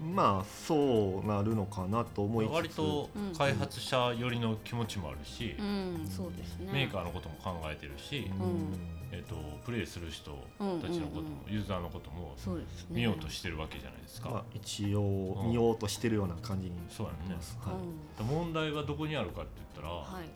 [0.00, 2.52] まあそうなるのかなと思いつつ。
[2.52, 6.72] 割とうん開発者寄りの気持ちもあるし、うんそうですね。
[6.72, 8.78] メーカーのことも考えてるし、うん。
[9.10, 12.96] えっとプレイする人うんたちのことも、うんユーザーのこともそうですね。
[12.96, 14.30] 見ようとしてるわけじゃないですか。
[14.30, 17.34] まあ、一応見ようとしてるような感じにそうやね。
[17.34, 17.72] ます、うん。
[17.72, 17.82] はい
[18.24, 20.28] 問題はどこにあるかって言ったら、はい。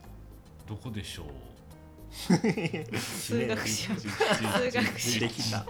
[0.68, 1.26] どこでしょう
[2.12, 5.64] 数学者 数学者できた。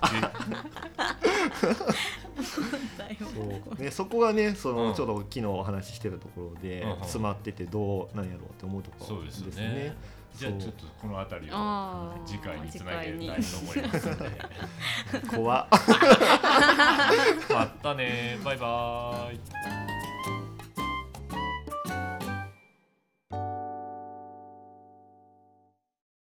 [3.19, 3.83] そう。
[3.83, 4.95] ね、そこがねその、うん。
[4.95, 9.75] ちょうど昨日お話ししてるところで、詰まっててどうなんやろうって思うところそうですよね。
[9.75, 9.97] ねそう
[10.35, 14.31] じゃあちょっとこの辺りを次回につなげたいと思いますので。
[15.37, 15.69] 怖っ。
[17.53, 18.39] またね。
[18.43, 20.42] バイバーイ